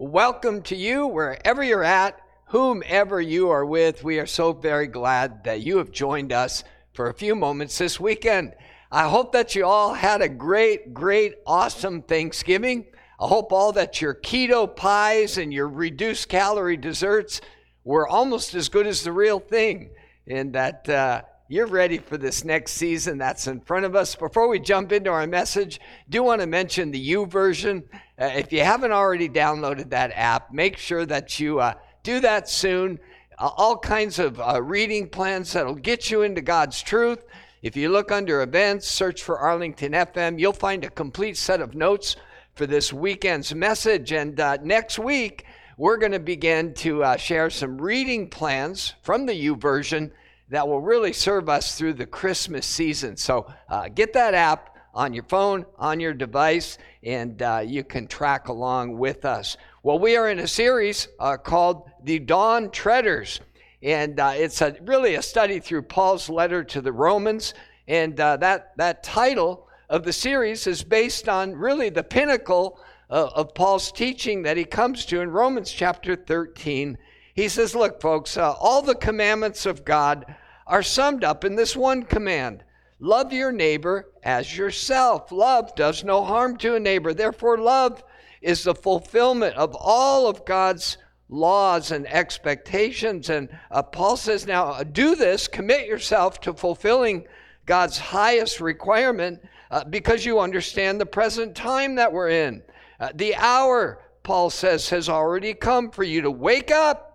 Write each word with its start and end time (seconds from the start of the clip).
welcome 0.00 0.62
to 0.62 0.74
you 0.74 1.06
wherever 1.06 1.62
you're 1.62 1.84
at, 1.84 2.18
whomever 2.46 3.20
you 3.20 3.50
are 3.50 3.66
with. 3.66 4.02
We 4.02 4.18
are 4.18 4.24
so 4.24 4.54
very 4.54 4.86
glad 4.86 5.44
that 5.44 5.60
you 5.60 5.76
have 5.76 5.90
joined 5.90 6.32
us 6.32 6.64
for 6.94 7.10
a 7.10 7.14
few 7.14 7.34
moments 7.34 7.76
this 7.76 8.00
weekend. 8.00 8.54
I 8.90 9.10
hope 9.10 9.32
that 9.32 9.54
you 9.54 9.66
all 9.66 9.92
had 9.92 10.22
a 10.22 10.28
great, 10.30 10.94
great, 10.94 11.34
awesome 11.46 12.00
Thanksgiving. 12.00 12.86
I 13.20 13.26
hope 13.26 13.52
all 13.52 13.72
that 13.72 14.00
your 14.00 14.14
keto 14.14 14.74
pies 14.74 15.36
and 15.36 15.52
your 15.52 15.68
reduced 15.68 16.30
calorie 16.30 16.78
desserts 16.78 17.42
were 17.84 18.08
almost 18.08 18.54
as 18.54 18.70
good 18.70 18.86
as 18.86 19.04
the 19.04 19.12
real 19.12 19.38
thing, 19.38 19.90
and 20.26 20.54
that 20.54 20.88
uh, 20.88 21.22
you're 21.50 21.66
ready 21.66 21.98
for 21.98 22.16
this 22.16 22.44
next 22.44 22.74
season 22.74 23.18
that's 23.18 23.48
in 23.48 23.58
front 23.58 23.84
of 23.84 23.96
us. 23.96 24.14
Before 24.14 24.46
we 24.46 24.60
jump 24.60 24.92
into 24.92 25.10
our 25.10 25.26
message, 25.26 25.80
do 26.08 26.22
want 26.22 26.40
to 26.40 26.46
mention 26.46 26.92
the 26.92 27.10
YouVersion. 27.12 27.82
Uh, 28.16 28.26
if 28.36 28.52
you 28.52 28.60
haven't 28.62 28.92
already 28.92 29.28
downloaded 29.28 29.90
that 29.90 30.12
app, 30.14 30.52
make 30.52 30.76
sure 30.76 31.04
that 31.06 31.40
you 31.40 31.58
uh, 31.58 31.74
do 32.04 32.20
that 32.20 32.48
soon. 32.48 33.00
Uh, 33.36 33.50
all 33.56 33.76
kinds 33.76 34.20
of 34.20 34.40
uh, 34.40 34.62
reading 34.62 35.08
plans 35.08 35.52
that'll 35.52 35.74
get 35.74 36.08
you 36.08 36.22
into 36.22 36.40
God's 36.40 36.80
truth. 36.80 37.24
If 37.62 37.76
you 37.76 37.88
look 37.88 38.12
under 38.12 38.42
events, 38.42 38.86
search 38.86 39.20
for 39.20 39.36
Arlington 39.36 39.90
FM, 39.90 40.38
you'll 40.38 40.52
find 40.52 40.84
a 40.84 40.90
complete 40.90 41.36
set 41.36 41.60
of 41.60 41.74
notes 41.74 42.14
for 42.54 42.64
this 42.64 42.92
weekend's 42.92 43.52
message. 43.52 44.12
And 44.12 44.38
uh, 44.38 44.58
next 44.62 45.00
week, 45.00 45.46
we're 45.76 45.96
going 45.96 46.12
to 46.12 46.20
begin 46.20 46.74
to 46.74 47.02
uh, 47.02 47.16
share 47.16 47.50
some 47.50 47.82
reading 47.82 48.30
plans 48.30 48.94
from 49.02 49.26
the 49.26 49.32
YouVersion 49.32 50.12
that 50.50 50.66
will 50.66 50.80
really 50.80 51.12
serve 51.12 51.48
us 51.48 51.78
through 51.78 51.94
the 51.94 52.06
Christmas 52.06 52.66
season. 52.66 53.16
So 53.16 53.46
uh, 53.68 53.88
get 53.88 54.12
that 54.14 54.34
app 54.34 54.76
on 54.92 55.14
your 55.14 55.22
phone, 55.24 55.64
on 55.78 56.00
your 56.00 56.12
device, 56.12 56.76
and 57.04 57.40
uh, 57.40 57.62
you 57.64 57.84
can 57.84 58.08
track 58.08 58.48
along 58.48 58.98
with 58.98 59.24
us. 59.24 59.56
Well, 59.84 60.00
we 60.00 60.16
are 60.16 60.28
in 60.28 60.40
a 60.40 60.48
series 60.48 61.06
uh, 61.20 61.36
called 61.36 61.88
The 62.02 62.18
Dawn 62.18 62.70
Treaders, 62.70 63.40
and 63.80 64.18
uh, 64.18 64.32
it's 64.34 64.60
a, 64.60 64.76
really 64.82 65.14
a 65.14 65.22
study 65.22 65.60
through 65.60 65.82
Paul's 65.82 66.28
letter 66.28 66.64
to 66.64 66.80
the 66.80 66.92
Romans. 66.92 67.54
And 67.86 68.18
uh, 68.18 68.36
that, 68.38 68.76
that 68.76 69.04
title 69.04 69.68
of 69.88 70.02
the 70.02 70.12
series 70.12 70.66
is 70.66 70.82
based 70.82 71.28
on 71.28 71.54
really 71.54 71.90
the 71.90 72.02
pinnacle 72.02 72.80
uh, 73.08 73.30
of 73.34 73.54
Paul's 73.54 73.92
teaching 73.92 74.42
that 74.42 74.56
he 74.56 74.64
comes 74.64 75.06
to 75.06 75.20
in 75.20 75.30
Romans 75.30 75.70
chapter 75.70 76.16
13. 76.16 76.98
He 77.34 77.48
says, 77.48 77.74
Look, 77.74 78.00
folks, 78.00 78.36
all 78.36 78.82
the 78.82 78.94
commandments 78.96 79.64
of 79.64 79.84
God 79.84 80.36
are 80.70 80.84
summed 80.84 81.24
up 81.24 81.44
in 81.44 81.56
this 81.56 81.76
one 81.76 82.04
command 82.04 82.62
love 83.00 83.32
your 83.32 83.50
neighbor 83.50 84.10
as 84.22 84.56
yourself. 84.56 85.32
Love 85.32 85.74
does 85.74 86.04
no 86.04 86.22
harm 86.22 86.56
to 86.58 86.74
a 86.74 86.80
neighbor. 86.80 87.12
Therefore, 87.12 87.58
love 87.58 88.04
is 88.42 88.62
the 88.62 88.74
fulfillment 88.74 89.56
of 89.56 89.74
all 89.74 90.28
of 90.28 90.44
God's 90.44 90.98
laws 91.28 91.90
and 91.90 92.06
expectations. 92.06 93.30
And 93.30 93.48
uh, 93.70 93.82
Paul 93.82 94.16
says, 94.16 94.46
now 94.46 94.82
do 94.82 95.16
this, 95.16 95.48
commit 95.48 95.86
yourself 95.86 96.40
to 96.42 96.52
fulfilling 96.52 97.24
God's 97.66 97.98
highest 97.98 98.60
requirement 98.60 99.40
uh, 99.70 99.84
because 99.84 100.26
you 100.26 100.38
understand 100.38 101.00
the 101.00 101.06
present 101.06 101.54
time 101.56 101.94
that 101.94 102.12
we're 102.12 102.28
in. 102.30 102.62
Uh, 102.98 103.08
the 103.14 103.34
hour, 103.34 104.02
Paul 104.22 104.50
says, 104.50 104.90
has 104.90 105.08
already 105.08 105.54
come 105.54 105.90
for 105.90 106.04
you 106.04 106.20
to 106.20 106.30
wake 106.30 106.70
up 106.70 107.09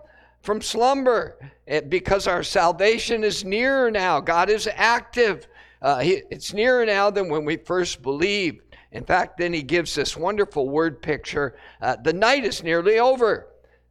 from 0.46 0.62
slumber 0.62 1.38
eh, 1.68 1.82
because 1.82 2.28
our 2.28 2.44
salvation 2.44 3.24
is 3.24 3.44
nearer 3.44 3.90
now. 3.90 4.20
God 4.20 4.50
is 4.50 4.70
active. 4.74 5.48
Uh, 5.82 6.00
it's 6.04 6.54
nearer 6.54 6.86
now 6.86 7.10
than 7.10 7.30
when 7.30 7.44
we 7.44 7.58
first 7.58 8.02
believed. 8.02 8.62
In 8.92 9.04
fact, 9.04 9.38
then 9.38 9.52
he 9.52 9.62
gives 9.62 9.94
this 9.94 10.16
wonderful 10.16 10.70
word 10.70 11.02
picture. 11.02 11.56
Uh, 11.82 11.98
the 12.02 12.14
night 12.14 12.46
is 12.46 12.64
nearly 12.64 13.00
over, 13.00 13.48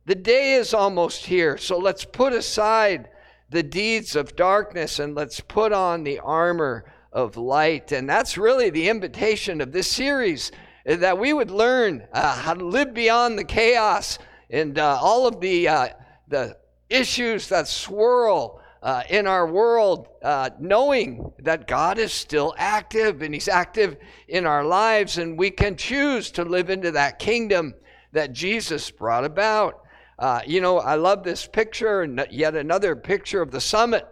the 0.07 0.15
day 0.15 0.55
is 0.55 0.73
almost 0.73 1.27
here. 1.27 1.59
So 1.59 1.79
let's 1.79 2.05
put 2.05 2.33
aside 2.33 3.11
the 3.51 3.63
deeds 3.63 4.17
of 4.17 4.37
darkness 4.37 4.99
and 4.99 5.15
let's 5.15 5.41
put 5.41 5.73
on 5.73 6.05
the 6.05 6.21
armor 6.21 6.85
of 7.13 7.37
light. 7.37 7.93
And 7.93 8.09
that's 8.09 8.39
really 8.39 8.71
the 8.71 8.89
invitation 8.89 9.61
of 9.61 9.73
this 9.73 9.91
series 9.91 10.53
eh, 10.87 10.97
that 10.97 11.19
we 11.19 11.33
would 11.33 11.51
learn 11.51 12.07
uh, 12.13 12.35
how 12.37 12.55
to 12.55 12.65
live 12.65 12.95
beyond 12.95 13.39
the 13.39 13.45
chaos 13.45 14.19
and 14.51 14.79
uh, 14.79 14.99
all 15.01 15.27
of 15.27 15.41
the 15.41 15.69
uh, 15.69 15.89
the 16.29 16.57
issues 16.89 17.49
that 17.49 17.69
swirl 17.69 18.61
uh, 18.83 19.03
in 19.09 19.27
our 19.27 19.47
world, 19.47 20.09
uh, 20.23 20.51
knowing 20.61 21.33
that 21.39 21.67
God 21.67 21.99
is 21.99 22.13
still 22.13 22.55
active 22.59 23.23
and 23.23 23.33
He's 23.33 23.49
active 23.49 23.97
in 24.29 24.45
our 24.45 24.63
lives, 24.63 25.17
and 25.17 25.39
we 25.39 25.51
can 25.51 25.77
choose 25.77 26.31
to 26.33 26.45
live 26.45 26.69
into 26.69 26.91
that 26.91 27.19
kingdom 27.19 27.75
that 28.13 28.33
Jesus 28.33 28.91
brought 28.91 29.25
about. 29.25 29.85
Uh, 30.19 30.43
you 30.47 30.61
know, 30.61 30.79
I 30.79 30.97
love 30.97 31.25
this 31.25 31.47
picture, 31.47 32.03
and 32.03 32.27
yet 32.31 32.55
another 32.55 32.95
picture 32.95 33.41
of 33.41 33.51
the 33.51 33.61
summit 33.61 34.07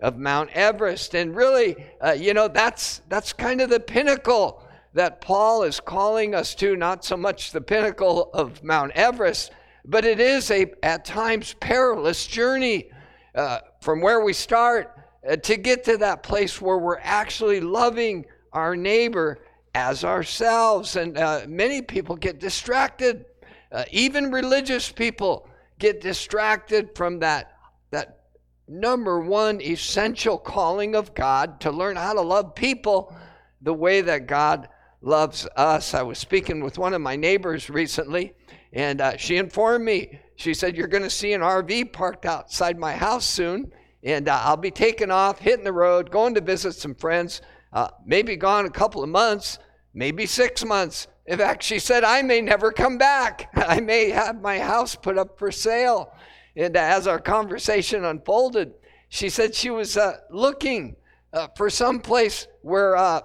of 0.00 0.16
Mount 0.16 0.50
Everest, 0.50 1.14
and 1.14 1.36
really, 1.36 1.76
uh, 2.00 2.12
you 2.12 2.34
know, 2.34 2.48
that's 2.48 3.02
that's 3.08 3.32
kind 3.32 3.60
of 3.60 3.70
the 3.70 3.78
pinnacle 3.78 4.62
that 4.94 5.20
Paul 5.20 5.64
is 5.64 5.80
calling 5.80 6.34
us 6.34 6.54
to. 6.56 6.76
Not 6.76 7.04
so 7.04 7.16
much 7.16 7.52
the 7.52 7.60
pinnacle 7.60 8.30
of 8.32 8.64
Mount 8.64 8.92
Everest 8.92 9.52
but 9.84 10.04
it 10.04 10.18
is 10.18 10.50
a, 10.50 10.72
at 10.82 11.04
times, 11.04 11.54
perilous 11.60 12.26
journey 12.26 12.90
uh, 13.34 13.58
from 13.80 14.00
where 14.00 14.20
we 14.20 14.32
start 14.32 14.96
uh, 15.28 15.36
to 15.36 15.56
get 15.56 15.84
to 15.84 15.98
that 15.98 16.22
place 16.22 16.60
where 16.60 16.78
we're 16.78 17.00
actually 17.00 17.60
loving 17.60 18.24
our 18.52 18.76
neighbor 18.76 19.38
as 19.74 20.04
ourselves. 20.04 20.96
And 20.96 21.18
uh, 21.18 21.42
many 21.46 21.82
people 21.82 22.16
get 22.16 22.38
distracted. 22.38 23.26
Uh, 23.70 23.84
even 23.90 24.30
religious 24.30 24.90
people 24.90 25.48
get 25.78 26.00
distracted 26.00 26.90
from 26.94 27.18
that, 27.18 27.52
that 27.90 28.20
number 28.66 29.20
one 29.20 29.60
essential 29.60 30.38
calling 30.38 30.94
of 30.94 31.14
God 31.14 31.60
to 31.60 31.70
learn 31.70 31.96
how 31.96 32.14
to 32.14 32.20
love 32.22 32.54
people 32.54 33.14
the 33.60 33.74
way 33.74 34.00
that 34.00 34.26
God 34.26 34.68
loves 35.02 35.46
us. 35.56 35.92
I 35.92 36.02
was 36.02 36.18
speaking 36.18 36.62
with 36.62 36.78
one 36.78 36.94
of 36.94 37.02
my 37.02 37.16
neighbors 37.16 37.68
recently 37.68 38.34
and 38.74 39.00
uh, 39.00 39.16
she 39.16 39.36
informed 39.36 39.84
me, 39.84 40.18
she 40.34 40.52
said, 40.52 40.76
You're 40.76 40.88
going 40.88 41.04
to 41.04 41.10
see 41.10 41.32
an 41.32 41.40
RV 41.40 41.92
parked 41.92 42.26
outside 42.26 42.76
my 42.76 42.92
house 42.92 43.24
soon. 43.24 43.72
And 44.02 44.28
uh, 44.28 44.40
I'll 44.42 44.58
be 44.58 44.72
taking 44.72 45.10
off, 45.10 45.38
hitting 45.38 45.64
the 45.64 45.72
road, 45.72 46.10
going 46.10 46.34
to 46.34 46.40
visit 46.40 46.74
some 46.74 46.94
friends, 46.94 47.40
uh, 47.72 47.88
maybe 48.04 48.36
gone 48.36 48.66
a 48.66 48.70
couple 48.70 49.02
of 49.02 49.08
months, 49.08 49.58
maybe 49.94 50.26
six 50.26 50.64
months. 50.64 51.06
In 51.24 51.38
fact, 51.38 51.62
she 51.62 51.78
said, 51.78 52.04
I 52.04 52.20
may 52.20 52.42
never 52.42 52.70
come 52.70 52.98
back. 52.98 53.48
I 53.54 53.80
may 53.80 54.10
have 54.10 54.42
my 54.42 54.58
house 54.58 54.94
put 54.94 55.16
up 55.16 55.38
for 55.38 55.50
sale. 55.50 56.12
And 56.56 56.76
as 56.76 57.06
our 57.06 57.20
conversation 57.20 58.04
unfolded, 58.04 58.74
she 59.08 59.28
said 59.28 59.54
she 59.54 59.70
was 59.70 59.96
uh, 59.96 60.18
looking 60.30 60.96
uh, 61.32 61.48
for 61.56 61.70
some 61.70 62.00
place 62.00 62.46
where 62.62 62.96
uh, 62.96 63.20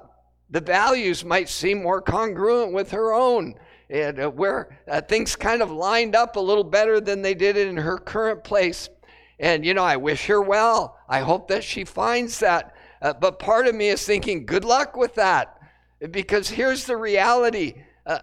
the 0.50 0.62
values 0.62 1.24
might 1.24 1.50
seem 1.50 1.84
more 1.84 2.02
congruent 2.02 2.74
with 2.74 2.92
her 2.92 3.14
own 3.14 3.56
and 3.90 4.20
uh, 4.20 4.30
where 4.30 4.80
uh, 4.88 5.02
things 5.02 5.36
kind 5.36 5.62
of 5.62 5.72
lined 5.72 6.16
up 6.16 6.36
a 6.36 6.40
little 6.40 6.64
better 6.64 7.00
than 7.00 7.22
they 7.22 7.34
did 7.34 7.58
in 7.58 7.78
her 7.78 7.98
current 7.98 8.44
place. 8.44 8.90
And, 9.40 9.66
you 9.66 9.74
know, 9.74 9.84
I 9.84 9.98
wish 9.98 10.28
her 10.28 10.42
well. 10.42 10.98
I 11.08 11.22
hope 11.22 11.48
that 11.48 11.64
she 11.64 11.86
finds 11.86 12.40
that. 12.40 12.76
Uh, 13.02 13.14
but 13.14 13.40
part 13.40 13.68
of 13.68 13.76
me 13.76 13.88
is 13.90 14.06
thinking, 14.06 14.46
good 14.46 14.66
luck 14.66 14.96
with 14.96 15.16
that. 15.16 15.58
Because 16.12 16.50
here's 16.50 16.86
the 16.86 16.98
reality 16.98 17.76
uh, 18.06 18.20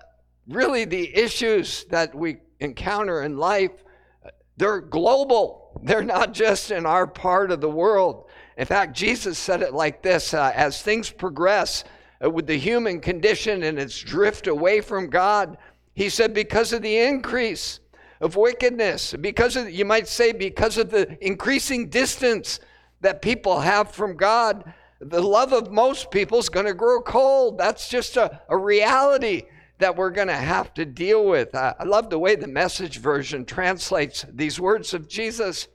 really, 0.49 0.85
the 0.85 1.15
issues 1.17 1.85
that 1.91 2.15
we 2.15 2.39
encounter 2.61 3.23
in 3.23 3.37
life, 3.37 3.85
uh, 4.25 4.31
they're 4.57 4.81
global, 4.81 5.81
they're 5.83 6.03
not 6.03 6.33
just 6.33 6.71
in 6.71 6.87
our 6.87 7.07
part 7.07 7.51
of 7.51 7.61
the 7.61 7.69
world. 7.69 8.27
In 8.57 8.67
fact, 8.67 8.97
Jesus 8.97 9.39
said 9.39 9.63
it 9.63 9.75
like 9.75 10.03
this 10.03 10.33
uh, 10.33 10.53
as 10.55 10.81
things 10.81 11.11
progress, 11.11 11.85
with 12.21 12.47
the 12.47 12.59
human 12.59 13.01
condition 13.01 13.63
and 13.63 13.79
its 13.79 13.99
drift 13.99 14.47
away 14.47 14.81
from 14.81 15.09
God. 15.09 15.59
He 15.95 16.09
said, 16.09 16.35
because 16.35 16.73
of 16.73 16.83
the 16.83 16.99
increase 16.99 17.81
of 18.21 18.37
wickedness, 18.37 19.15
because 19.21 19.57
of, 19.57 19.71
you 19.71 19.85
might 19.85 20.09
say, 20.09 20.33
because 20.33 20.79
of 20.79 20.91
the 20.91 21.17
increasing 21.25 21.89
distance 21.89 22.61
that 23.01 23.23
people 23.23 23.61
have 23.61 23.91
from 23.91 24.17
God, 24.17 24.73
the 25.01 25.23
love 25.23 25.53
of 25.53 25.71
most 25.71 26.11
people 26.11 26.39
is 26.39 26.49
going 26.49 26.67
to 26.67 26.75
grow 26.75 27.01
cold. 27.03 27.59
That's 27.59 27.89
just 27.89 28.17
a, 28.17 28.41
a 28.49 28.57
reality 28.57 29.43
that 29.79 29.95
we're 29.95 30.11
going 30.11 30.29
to 30.29 30.35
have 30.35 30.73
to 30.75 30.87
deal 30.87 31.27
with. 31.27 31.55
I, 31.55 31.75
I, 31.79 31.85
love 31.85 32.09
the 32.09 32.19
way 32.19 32.35
the 32.35 32.49
message 32.49 32.99
version 32.99 33.45
translates 33.45 34.25
these 34.33 34.59
words 34.59 34.95
of 34.95 35.07
Jesus. 35.07 35.69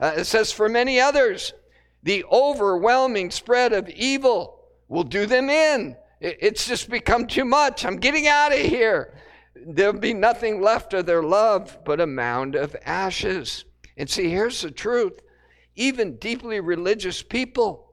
Uh, 0.00 0.14
it 0.16 0.24
says, 0.24 0.50
For 0.50 0.68
many 0.68 0.98
others, 0.98 1.54
the 2.02 2.24
overwhelming 2.24 3.30
spread 3.30 3.72
of 3.72 3.88
evil 3.88 4.53
will 4.88 5.04
do 5.04 5.26
them 5.26 5.50
in. 5.50 5.96
It's 6.20 6.66
just 6.66 6.88
become 6.88 7.26
too 7.26 7.44
much. 7.44 7.84
I'm 7.84 7.96
getting 7.96 8.26
out 8.26 8.52
of 8.52 8.58
here. 8.58 9.14
There'll 9.54 9.92
be 9.92 10.14
nothing 10.14 10.60
left 10.60 10.94
of 10.94 11.06
their 11.06 11.22
love 11.22 11.78
but 11.84 12.00
a 12.00 12.06
mound 12.06 12.54
of 12.54 12.76
ashes. 12.84 13.64
And 13.96 14.08
see, 14.08 14.30
here's 14.30 14.62
the 14.62 14.70
truth 14.70 15.20
even 15.76 16.16
deeply 16.16 16.60
religious 16.60 17.22
people 17.22 17.92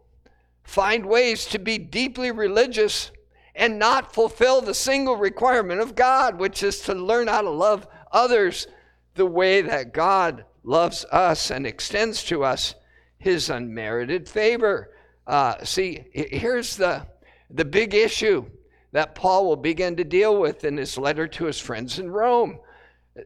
find 0.64 1.06
ways 1.06 1.46
to 1.48 1.60
be 1.60 1.78
deeply 1.78 2.32
religious 2.32 3.12
and 3.56 3.80
not 3.80 4.14
fulfill 4.14 4.62
the 4.62 4.74
single 4.74 5.16
requirement 5.16 5.82
of 5.82 5.96
God, 5.96 6.40
which 6.40 6.64
is 6.64 6.82
to 6.82 6.94
learn 6.94 7.28
how 7.28 7.42
to 7.42 7.50
love 7.50 7.88
others 8.12 8.68
the 9.16 9.26
way 9.26 9.62
that 9.62 9.94
God 9.94 10.46
loves 10.64 11.06
us 11.12 11.52
and 11.52 11.66
extends 11.66 12.24
to 12.26 12.44
us 12.44 12.76
his 13.18 13.50
unmerited 13.50 14.30
favor. 14.30 14.92
Uh, 15.31 15.63
see, 15.63 16.04
here's 16.12 16.75
the, 16.75 17.07
the 17.51 17.63
big 17.63 17.94
issue 17.94 18.45
that 18.92 19.16
Paul 19.16 19.48
will 19.48 19.56
begin 19.56 19.95
to 19.95 20.04
deal 20.04 20.38
with 20.38 20.66
in 20.66 20.75
his 20.75 20.98
letter 20.98 21.25
to 21.25 21.45
his 21.45 21.57
friends 21.57 22.00
in 22.00 22.12
Rome. 22.12 22.60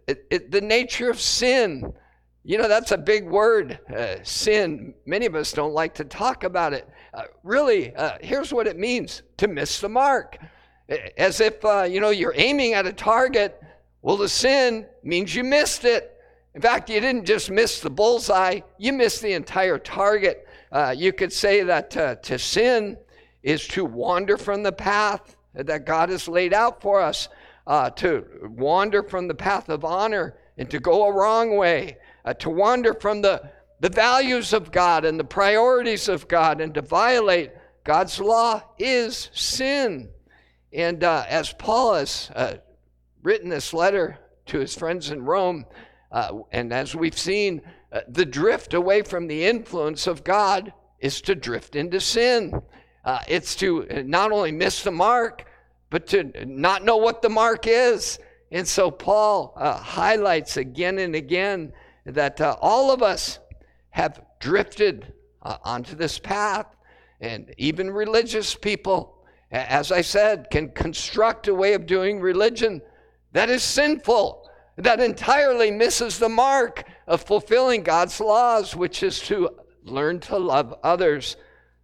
It, 0.07 0.27
it, 0.29 0.51
the 0.51 0.61
nature 0.61 1.09
of 1.09 1.19
sin. 1.19 1.91
You 2.43 2.59
know, 2.59 2.67
that's 2.67 2.91
a 2.91 2.97
big 2.99 3.25
word, 3.25 3.79
uh, 3.91 4.17
sin. 4.21 4.93
Many 5.07 5.25
of 5.25 5.33
us 5.33 5.51
don't 5.51 5.73
like 5.73 5.95
to 5.95 6.03
talk 6.03 6.43
about 6.43 6.73
it. 6.73 6.87
Uh, 7.11 7.23
really, 7.41 7.95
uh, 7.95 8.19
here's 8.21 8.53
what 8.53 8.67
it 8.67 8.77
means 8.77 9.23
to 9.37 9.47
miss 9.47 9.81
the 9.81 9.89
mark. 9.89 10.37
As 11.17 11.41
if, 11.41 11.65
uh, 11.65 11.87
you 11.89 12.01
know, 12.01 12.11
you're 12.11 12.35
aiming 12.35 12.73
at 12.73 12.85
a 12.85 12.93
target. 12.93 13.59
Well, 14.03 14.17
the 14.17 14.29
sin 14.29 14.85
means 15.01 15.33
you 15.33 15.43
missed 15.43 15.85
it. 15.85 16.15
In 16.53 16.61
fact, 16.61 16.87
you 16.87 17.01
didn't 17.01 17.25
just 17.25 17.49
miss 17.49 17.79
the 17.79 17.89
bullseye, 17.89 18.59
you 18.77 18.93
missed 18.93 19.23
the 19.23 19.33
entire 19.33 19.79
target. 19.79 20.44
Uh, 20.75 20.91
you 20.91 21.13
could 21.13 21.31
say 21.31 21.63
that 21.63 21.95
uh, 21.95 22.15
to 22.15 22.37
sin 22.37 22.97
is 23.43 23.65
to 23.65 23.85
wander 23.85 24.37
from 24.37 24.61
the 24.61 24.73
path 24.73 25.37
that 25.53 25.85
God 25.85 26.09
has 26.09 26.27
laid 26.27 26.53
out 26.53 26.81
for 26.81 26.99
us, 26.99 27.29
uh, 27.65 27.89
to 27.91 28.25
wander 28.43 29.01
from 29.01 29.29
the 29.29 29.33
path 29.33 29.69
of 29.69 29.85
honor 29.85 30.35
and 30.57 30.69
to 30.69 30.81
go 30.81 31.05
a 31.05 31.13
wrong 31.13 31.55
way, 31.55 31.95
uh, 32.25 32.33
to 32.33 32.49
wander 32.49 32.93
from 32.93 33.21
the, 33.21 33.49
the 33.79 33.87
values 33.87 34.51
of 34.51 34.69
God 34.69 35.05
and 35.05 35.17
the 35.17 35.23
priorities 35.23 36.09
of 36.09 36.27
God 36.27 36.59
and 36.59 36.73
to 36.73 36.81
violate 36.81 37.51
God's 37.85 38.19
law 38.19 38.61
is 38.77 39.29
sin. 39.33 40.09
And 40.73 41.05
uh, 41.05 41.23
as 41.29 41.53
Paul 41.53 41.93
has 41.93 42.31
written 43.23 43.47
this 43.47 43.73
letter 43.73 44.19
to 44.47 44.59
his 44.59 44.75
friends 44.75 45.09
in 45.09 45.23
Rome, 45.23 45.67
and 46.51 46.73
as 46.73 46.93
we've 46.93 47.17
seen, 47.17 47.61
the 48.07 48.25
drift 48.25 48.73
away 48.73 49.01
from 49.01 49.27
the 49.27 49.45
influence 49.45 50.07
of 50.07 50.23
God 50.23 50.73
is 50.99 51.21
to 51.21 51.35
drift 51.35 51.75
into 51.75 51.99
sin. 51.99 52.61
Uh, 53.03 53.19
it's 53.27 53.55
to 53.55 53.85
not 54.05 54.31
only 54.31 54.51
miss 54.51 54.83
the 54.83 54.91
mark, 54.91 55.45
but 55.89 56.07
to 56.07 56.23
not 56.45 56.83
know 56.83 56.97
what 56.97 57.21
the 57.21 57.29
mark 57.29 57.67
is. 57.67 58.19
And 58.51 58.67
so 58.67 58.89
Paul 58.89 59.53
uh, 59.55 59.77
highlights 59.77 60.57
again 60.57 60.99
and 60.99 61.15
again 61.15 61.73
that 62.05 62.41
uh, 62.41 62.55
all 62.61 62.91
of 62.91 63.01
us 63.01 63.39
have 63.91 64.21
drifted 64.39 65.13
uh, 65.41 65.57
onto 65.63 65.95
this 65.95 66.19
path, 66.19 66.67
and 67.21 67.53
even 67.57 67.89
religious 67.89 68.55
people, 68.55 69.25
as 69.51 69.91
I 69.91 70.01
said, 70.01 70.49
can 70.49 70.69
construct 70.69 71.47
a 71.47 71.53
way 71.53 71.73
of 71.73 71.85
doing 71.85 72.19
religion 72.19 72.81
that 73.31 73.49
is 73.49 73.63
sinful, 73.63 74.49
that 74.77 74.99
entirely 74.99 75.71
misses 75.71 76.19
the 76.19 76.29
mark 76.29 76.83
of 77.07 77.21
fulfilling 77.23 77.83
God's 77.83 78.19
laws, 78.19 78.75
which 78.75 79.03
is 79.03 79.19
to 79.21 79.49
learn 79.83 80.19
to 80.21 80.37
love 80.37 80.73
others 80.83 81.37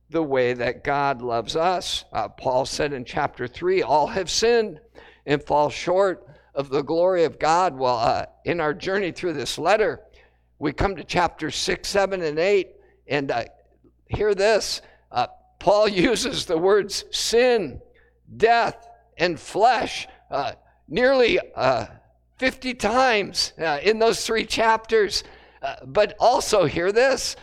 the 0.10 0.24
way 0.24 0.54
that 0.54 0.84
God 0.84 1.22
loves 1.22 1.56
us. 1.56 2.04
Uh, 2.12 2.28
Paul 2.28 2.66
said 2.66 2.94
in 2.94 3.06
chapter 3.06 3.48
3 3.48 3.82
all 3.84 4.08
have 4.08 4.30
sinned 4.30 4.80
and 5.26 5.42
fall 5.42 5.70
short 5.70 6.28
of 6.54 6.70
the 6.70 6.82
glory 6.82 7.24
of 7.24 7.40
God. 7.40 7.78
Well, 7.78 7.98
uh, 7.98 8.26
in 8.46 8.60
our 8.60 8.74
journey 8.74 9.12
through 9.12 9.34
this 9.34 9.58
letter, 9.58 10.02
we 10.60 10.74
come 10.74 10.96
to 10.96 11.04
chapter 11.04 11.50
6, 11.50 11.88
7, 11.88 12.22
and 12.22 12.38
8, 12.38 12.70
and 13.08 13.32
uh, 13.32 13.46
hear 14.08 14.36
this. 14.36 14.82
Uh, 15.12 15.28
Paul 15.60 15.88
uses 15.88 16.46
the 16.46 16.58
words 16.58 17.06
sin, 17.12 17.82
death, 18.36 18.88
and 19.18 19.40
flesh 19.40 20.08
uh, 20.30 20.54
nearly 20.88 21.40
uh, 21.56 21.86
50 22.42 22.74
times 22.74 23.54
in 23.84 24.00
those 24.00 24.26
three 24.26 24.46
chapters. 24.46 25.24
but 25.86 26.16
also, 26.20 26.66
hear 26.66 26.92
this. 26.92 27.36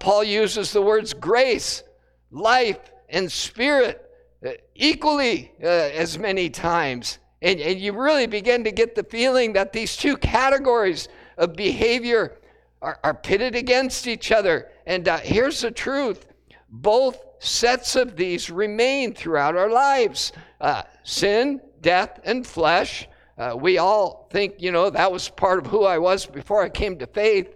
Paul 0.00 0.24
uses 0.24 0.72
the 0.72 0.82
words 0.82 1.14
grace, 1.14 1.84
life 2.32 2.92
and 3.08 3.30
spirit 3.30 4.10
uh, 4.44 4.50
equally 4.74 5.52
uh, 5.62 5.66
as 5.66 6.18
many 6.18 6.50
times. 6.50 7.18
And, 7.42 7.60
and 7.60 7.78
you 7.78 7.92
really 7.92 8.26
begin 8.26 8.64
to 8.64 8.72
get 8.72 8.96
the 8.96 9.04
feeling 9.04 9.52
that 9.52 9.72
these 9.72 9.96
two 9.96 10.16
categories 10.16 11.08
of 11.36 11.54
behavior 11.54 12.40
are, 12.80 12.98
are 13.04 13.14
pitted 13.14 13.54
against 13.54 14.08
each 14.08 14.32
other. 14.32 14.68
And 14.86 15.06
uh, 15.06 15.18
here's 15.18 15.60
the 15.60 15.70
truth 15.70 16.26
both 16.68 17.22
sets 17.38 17.96
of 17.96 18.16
these 18.16 18.50
remain 18.50 19.14
throughout 19.14 19.56
our 19.56 19.70
lives 19.70 20.32
uh, 20.60 20.82
sin, 21.04 21.60
death, 21.80 22.18
and 22.24 22.44
flesh. 22.44 23.06
Uh, 23.38 23.56
we 23.58 23.78
all 23.78 24.28
think, 24.30 24.54
you 24.58 24.70
know, 24.70 24.90
that 24.90 25.10
was 25.10 25.28
part 25.28 25.58
of 25.58 25.66
who 25.66 25.84
I 25.84 25.98
was 25.98 26.26
before 26.26 26.62
I 26.62 26.68
came 26.68 26.98
to 26.98 27.06
faith. 27.06 27.54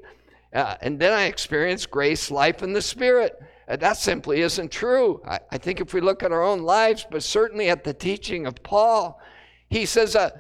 Uh, 0.53 0.77
and 0.81 0.99
then 0.99 1.13
I 1.13 1.25
experienced 1.25 1.91
grace, 1.91 2.31
life, 2.31 2.63
and 2.63 2.75
the 2.75 2.83
Spirit. 2.83 3.39
Uh, 3.69 3.77
that 3.77 3.97
simply 3.97 4.41
isn't 4.41 4.71
true. 4.71 5.21
I, 5.27 5.39
I, 5.51 5.59
think 5.59 5.81
if 5.81 5.93
we 5.93 6.01
look 6.01 6.23
at 6.23 6.33
our 6.33 6.43
own 6.43 6.63
lives, 6.63 7.07
but 7.11 7.23
certainly 7.23 7.69
at 7.69 7.85
the 7.85 7.93
teaching 7.93 8.47
of 8.47 8.63
Paul, 8.63 9.21
he 9.69 9.85
says 9.85 10.17
uh, 10.17 10.31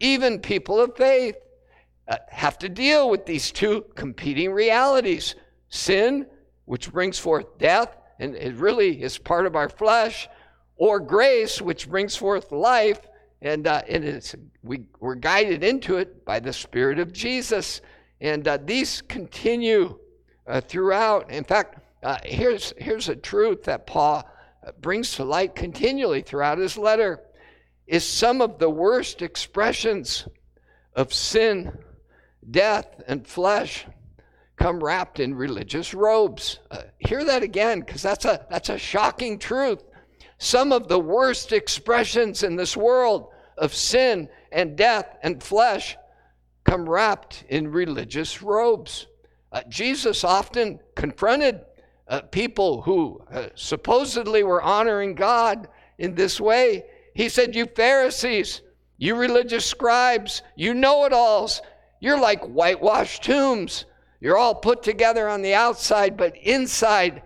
even 0.00 0.40
people 0.40 0.80
of 0.80 0.96
faith 0.96 1.36
uh, 2.08 2.16
have 2.30 2.58
to 2.58 2.68
deal 2.68 3.10
with 3.10 3.26
these 3.26 3.52
two 3.52 3.84
competing 3.94 4.52
realities 4.52 5.34
sin, 5.68 6.26
which 6.64 6.92
brings 6.92 7.18
forth 7.18 7.58
death, 7.58 7.96
and 8.18 8.34
it 8.36 8.54
really 8.54 9.02
is 9.02 9.18
part 9.18 9.46
of 9.46 9.56
our 9.56 9.68
flesh, 9.68 10.28
or 10.76 11.00
grace, 11.00 11.60
which 11.60 11.88
brings 11.88 12.16
forth 12.16 12.50
life, 12.50 13.00
and, 13.42 13.66
uh, 13.66 13.82
and 13.88 14.04
it's, 14.04 14.34
we, 14.62 14.86
we're 15.00 15.14
guided 15.14 15.62
into 15.62 15.96
it 15.98 16.24
by 16.24 16.40
the 16.40 16.52
Spirit 16.52 16.98
of 16.98 17.12
Jesus. 17.12 17.80
And 18.20 18.46
uh, 18.48 18.58
these 18.64 19.02
continue 19.02 19.98
uh, 20.46 20.60
throughout. 20.60 21.30
In 21.30 21.44
fact, 21.44 21.78
uh, 22.02 22.18
here's, 22.24 22.72
here's 22.78 23.08
a 23.08 23.16
truth 23.16 23.64
that 23.64 23.86
Paul 23.86 24.28
uh, 24.66 24.72
brings 24.80 25.14
to 25.16 25.24
light 25.24 25.54
continually 25.54 26.22
throughout 26.22 26.58
his 26.58 26.78
letter 26.78 27.20
is 27.86 28.08
some 28.08 28.40
of 28.40 28.58
the 28.58 28.70
worst 28.70 29.20
expressions 29.20 30.26
of 30.94 31.12
sin, 31.12 31.76
death, 32.50 33.02
and 33.06 33.26
flesh 33.26 33.86
come 34.56 34.82
wrapped 34.82 35.20
in 35.20 35.34
religious 35.34 35.92
robes. 35.92 36.60
Uh, 36.70 36.82
hear 36.98 37.24
that 37.24 37.42
again, 37.42 37.80
because 37.80 38.02
that's 38.02 38.24
a, 38.24 38.46
that's 38.48 38.68
a 38.68 38.78
shocking 38.78 39.38
truth. 39.38 39.82
Some 40.44 40.72
of 40.72 40.88
the 40.88 40.98
worst 40.98 41.52
expressions 41.52 42.42
in 42.42 42.54
this 42.54 42.76
world 42.76 43.28
of 43.56 43.74
sin 43.74 44.28
and 44.52 44.76
death 44.76 45.16
and 45.22 45.42
flesh 45.42 45.96
come 46.64 46.86
wrapped 46.86 47.44
in 47.48 47.72
religious 47.72 48.42
robes. 48.42 49.06
Uh, 49.50 49.62
Jesus 49.70 50.22
often 50.22 50.80
confronted 50.96 51.62
uh, 52.08 52.20
people 52.20 52.82
who 52.82 53.22
uh, 53.32 53.46
supposedly 53.54 54.42
were 54.42 54.60
honoring 54.60 55.14
God 55.14 55.66
in 55.96 56.14
this 56.14 56.38
way. 56.38 56.84
He 57.14 57.30
said, 57.30 57.54
You 57.54 57.64
Pharisees, 57.64 58.60
you 58.98 59.14
religious 59.14 59.64
scribes, 59.64 60.42
you 60.56 60.74
know 60.74 61.06
it 61.06 61.14
alls, 61.14 61.62
you're 62.00 62.20
like 62.20 62.44
whitewashed 62.44 63.24
tombs. 63.24 63.86
You're 64.20 64.36
all 64.36 64.54
put 64.54 64.82
together 64.82 65.26
on 65.26 65.40
the 65.40 65.54
outside, 65.54 66.18
but 66.18 66.36
inside, 66.36 67.22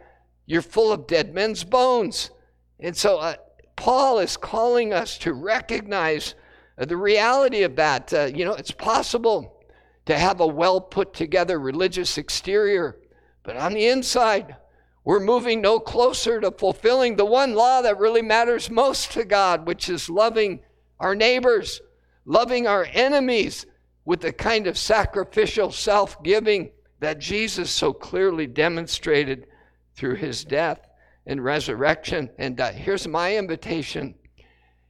you're 0.46 0.62
full 0.62 0.92
of 0.92 1.08
dead 1.08 1.34
men's 1.34 1.64
bones. 1.64 2.30
And 2.80 2.96
so, 2.96 3.18
uh, 3.18 3.34
Paul 3.78 4.18
is 4.18 4.36
calling 4.36 4.92
us 4.92 5.18
to 5.18 5.32
recognize 5.32 6.34
uh, 6.76 6.84
the 6.84 6.96
reality 6.96 7.62
of 7.62 7.76
that. 7.76 8.12
Uh, 8.12 8.24
you 8.24 8.44
know, 8.44 8.54
it's 8.54 8.72
possible 8.72 9.64
to 10.06 10.18
have 10.18 10.40
a 10.40 10.46
well 10.46 10.80
put 10.80 11.14
together 11.14 11.60
religious 11.60 12.18
exterior, 12.18 12.98
but 13.44 13.56
on 13.56 13.74
the 13.74 13.86
inside, 13.86 14.56
we're 15.04 15.20
moving 15.20 15.60
no 15.60 15.78
closer 15.78 16.40
to 16.40 16.50
fulfilling 16.50 17.16
the 17.16 17.24
one 17.24 17.54
law 17.54 17.80
that 17.82 17.98
really 17.98 18.20
matters 18.20 18.68
most 18.68 19.12
to 19.12 19.24
God, 19.24 19.66
which 19.66 19.88
is 19.88 20.10
loving 20.10 20.60
our 20.98 21.14
neighbors, 21.14 21.80
loving 22.24 22.66
our 22.66 22.86
enemies 22.92 23.64
with 24.04 24.20
the 24.20 24.32
kind 24.32 24.66
of 24.66 24.76
sacrificial 24.76 25.70
self 25.70 26.20
giving 26.22 26.70
that 26.98 27.20
Jesus 27.20 27.70
so 27.70 27.92
clearly 27.92 28.46
demonstrated 28.46 29.46
through 29.94 30.16
his 30.16 30.44
death 30.44 30.87
and 31.28 31.44
resurrection. 31.44 32.30
And 32.38 32.60
uh, 32.60 32.72
here's 32.72 33.06
my 33.06 33.36
invitation 33.36 34.16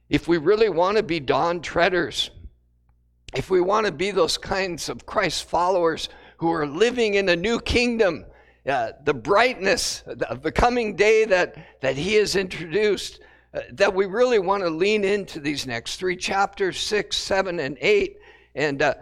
if 0.09 0.27
we 0.27 0.37
really 0.37 0.69
want 0.69 0.97
to 0.97 1.03
be 1.03 1.19
dawn 1.19 1.61
treaders, 1.61 2.31
if 3.35 3.51
we 3.51 3.61
want 3.61 3.85
to 3.85 3.91
be 3.91 4.09
those 4.09 4.39
kinds 4.39 4.89
of 4.89 5.05
Christ 5.05 5.47
followers 5.47 6.09
who 6.37 6.51
are 6.51 6.65
living 6.65 7.13
in 7.13 7.29
a 7.29 7.35
new 7.35 7.59
kingdom, 7.59 8.25
uh, 8.67 8.93
the 9.03 9.13
brightness 9.13 10.01
of 10.07 10.41
the 10.41 10.51
coming 10.51 10.95
day 10.95 11.25
that, 11.25 11.55
that 11.81 11.95
he 11.95 12.15
has 12.15 12.35
introduced, 12.35 13.19
uh, 13.53 13.59
that 13.73 13.93
we 13.93 14.07
really 14.07 14.39
want 14.39 14.63
to 14.63 14.69
lean 14.71 15.03
into 15.03 15.39
these 15.39 15.67
next 15.67 15.97
three 15.97 16.15
chapters, 16.15 16.79
six, 16.79 17.15
seven, 17.15 17.59
and 17.59 17.77
eight, 17.79 18.17
and 18.55 18.81
uh, 18.81 18.95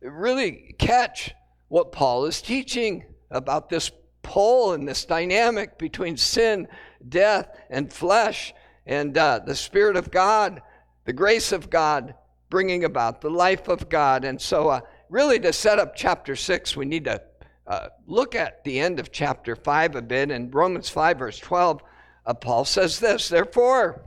really 0.00 0.76
catch 0.78 1.34
what 1.66 1.90
Paul 1.90 2.26
is 2.26 2.40
teaching 2.40 3.04
about 3.32 3.68
this 3.68 3.90
pull 4.22 4.72
and 4.72 4.86
this 4.86 5.04
dynamic 5.04 5.78
between 5.78 6.16
sin, 6.16 6.68
death, 7.08 7.48
and 7.70 7.92
flesh, 7.92 8.54
and 8.86 9.16
uh, 9.16 9.40
the 9.44 9.54
Spirit 9.54 9.96
of 9.96 10.10
God, 10.10 10.62
the 11.04 11.12
grace 11.12 11.52
of 11.52 11.70
God 11.70 12.14
bringing 12.50 12.84
about 12.84 13.20
the 13.20 13.30
life 13.30 13.68
of 13.68 13.88
God. 13.88 14.24
And 14.24 14.40
so, 14.40 14.68
uh, 14.68 14.80
really, 15.08 15.40
to 15.40 15.52
set 15.52 15.78
up 15.78 15.96
chapter 15.96 16.36
6, 16.36 16.76
we 16.76 16.84
need 16.84 17.04
to 17.04 17.22
uh, 17.66 17.88
look 18.06 18.34
at 18.34 18.62
the 18.64 18.78
end 18.78 19.00
of 19.00 19.12
chapter 19.12 19.56
5 19.56 19.96
a 19.96 20.02
bit. 20.02 20.30
In 20.30 20.50
Romans 20.50 20.88
5, 20.88 21.18
verse 21.18 21.38
12, 21.38 21.82
uh, 22.26 22.34
Paul 22.34 22.64
says 22.64 23.00
this 23.00 23.28
Therefore, 23.28 24.02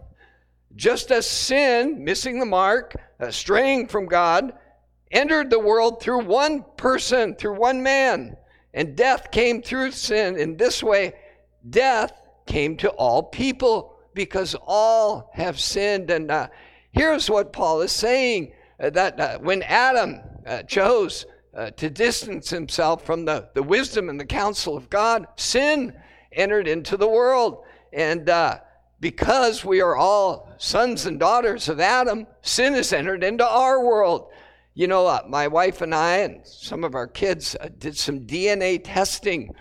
just 0.76 1.12
as 1.12 1.26
sin, 1.26 2.04
missing 2.04 2.40
the 2.40 2.46
mark, 2.46 2.96
uh, 3.20 3.32
straying 3.32 3.88
from 3.88 4.06
God, 4.06 4.54
entered 5.10 5.50
the 5.50 5.60
world 5.60 6.02
through 6.02 6.26
one 6.26 6.66
person, 6.78 7.36
through 7.36 7.58
one 7.58 7.82
man, 7.82 8.38
and 8.75 8.96
death 8.96 9.32
came 9.32 9.62
through 9.62 9.91
sin. 9.91 10.38
In 10.38 10.58
this 10.58 10.84
way, 10.84 11.13
death 11.67 12.12
came 12.46 12.75
to 12.77 12.89
all 12.89 13.24
people 13.24 13.96
because 14.13 14.55
all 14.67 15.32
have 15.34 15.60
sinned. 15.60 16.12
And 16.12 16.29
uh, 16.29 16.50
here's 16.91 17.29
what 17.29 17.53
Paul 17.53 17.82
is 17.82 17.94
saying 17.94 18.51
uh, 18.79 18.89
that 18.91 19.20
uh, 19.20 19.39
when 19.39 19.63
Adam 19.63 20.20
uh, 20.46 20.63
chose 20.63 21.25
uh, 21.55 21.72
to 21.72 21.89
distance 21.89 22.50
himself 22.50 23.05
from 23.05 23.24
the, 23.24 23.48
the 23.53 23.63
wisdom 23.63 24.10
and 24.10 24.20
the 24.20 24.25
counsel 24.25 24.75
of 24.75 24.89
God, 24.89 25.25
sin 25.38 25.94
entered 26.34 26.67
into 26.67 26.98
the 26.98 27.08
world. 27.08 27.63
And 27.94 28.29
uh, 28.29 28.60
because 29.00 29.63
we 29.63 29.79
are 29.79 29.96
all 29.96 30.53
sons 30.58 31.05
and 31.05 31.17
daughters 31.17 31.70
of 31.70 31.79
Adam, 31.79 32.27
sin 32.41 32.74
has 32.74 32.91
entered 32.91 33.24
into 33.24 33.48
our 33.48 33.82
world. 33.82 34.32
You 34.77 34.88
know, 34.88 35.08
uh, 35.08 35.22
my 35.25 35.48
wife 35.48 35.79
and 35.79 35.96
I 35.96 36.17
and 36.17 36.46
some 36.46 36.84
of 36.84 36.96
our 36.96 37.08
kids 37.08 37.55
uh, 37.62 37.70
did 37.77 37.96
some 37.96 38.27
DNA 38.27 38.82
testing 38.84 39.55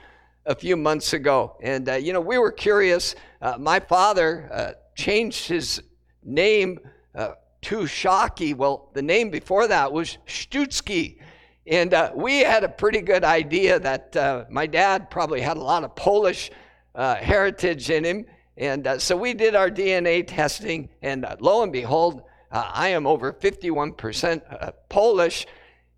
a 0.44 0.56
few 0.56 0.76
months 0.76 1.12
ago. 1.12 1.56
And, 1.62 1.88
uh, 1.88 1.94
you 1.94 2.12
know, 2.12 2.20
we 2.20 2.36
were 2.36 2.50
curious. 2.50 3.14
Uh, 3.40 3.56
my 3.56 3.78
father 3.78 4.48
uh, 4.52 4.72
changed 4.96 5.46
his 5.46 5.80
name 6.24 6.80
uh, 7.14 7.34
to 7.62 7.82
Shockey. 7.82 8.56
Well, 8.56 8.90
the 8.92 9.02
name 9.02 9.30
before 9.30 9.68
that 9.68 9.92
was 9.92 10.18
Stutzky. 10.26 11.20
And 11.64 11.94
we 12.16 12.40
had 12.40 12.64
a 12.64 12.68
pretty 12.68 13.00
good 13.00 13.22
idea 13.22 13.78
that 13.78 14.50
my 14.50 14.66
dad 14.66 15.12
probably 15.12 15.40
had 15.40 15.56
a 15.56 15.62
lot 15.62 15.84
of 15.84 15.94
Polish 15.94 16.50
heritage 16.96 17.88
in 17.88 18.02
him. 18.02 18.26
And 18.56 19.00
so 19.00 19.16
we 19.16 19.32
did 19.32 19.54
our 19.54 19.70
DNA 19.70 20.26
testing, 20.26 20.90
and 21.00 21.24
lo 21.40 21.62
and 21.62 21.72
behold, 21.72 22.24
uh, 22.50 22.70
I 22.72 22.88
am 22.88 23.06
over 23.06 23.32
51% 23.32 24.42
uh, 24.48 24.72
Polish, 24.88 25.46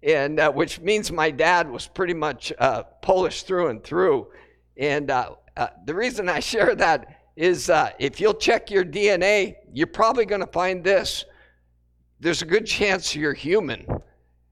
and 0.02 0.40
uh, 0.40 0.52
which 0.52 0.80
means 0.80 1.10
my 1.12 1.30
dad 1.30 1.70
was 1.70 1.86
pretty 1.86 2.14
much 2.14 2.52
uh, 2.58 2.84
Polish 3.02 3.42
through 3.42 3.68
and 3.68 3.82
through. 3.82 4.28
And 4.76 5.10
uh, 5.10 5.34
uh, 5.56 5.68
the 5.84 5.94
reason 5.94 6.28
I 6.28 6.40
share 6.40 6.74
that 6.74 7.22
is 7.36 7.70
if 7.98 8.20
you'll 8.20 8.34
check 8.34 8.70
your 8.70 8.84
DNA, 8.84 9.56
you're 9.72 9.86
probably 9.86 10.24
going 10.24 10.40
to 10.40 10.46
find 10.46 10.82
this. 10.82 11.24
There's 12.18 12.40
a 12.40 12.46
good 12.46 12.64
chance 12.64 13.14
you're 13.14 13.34
human. 13.34 13.86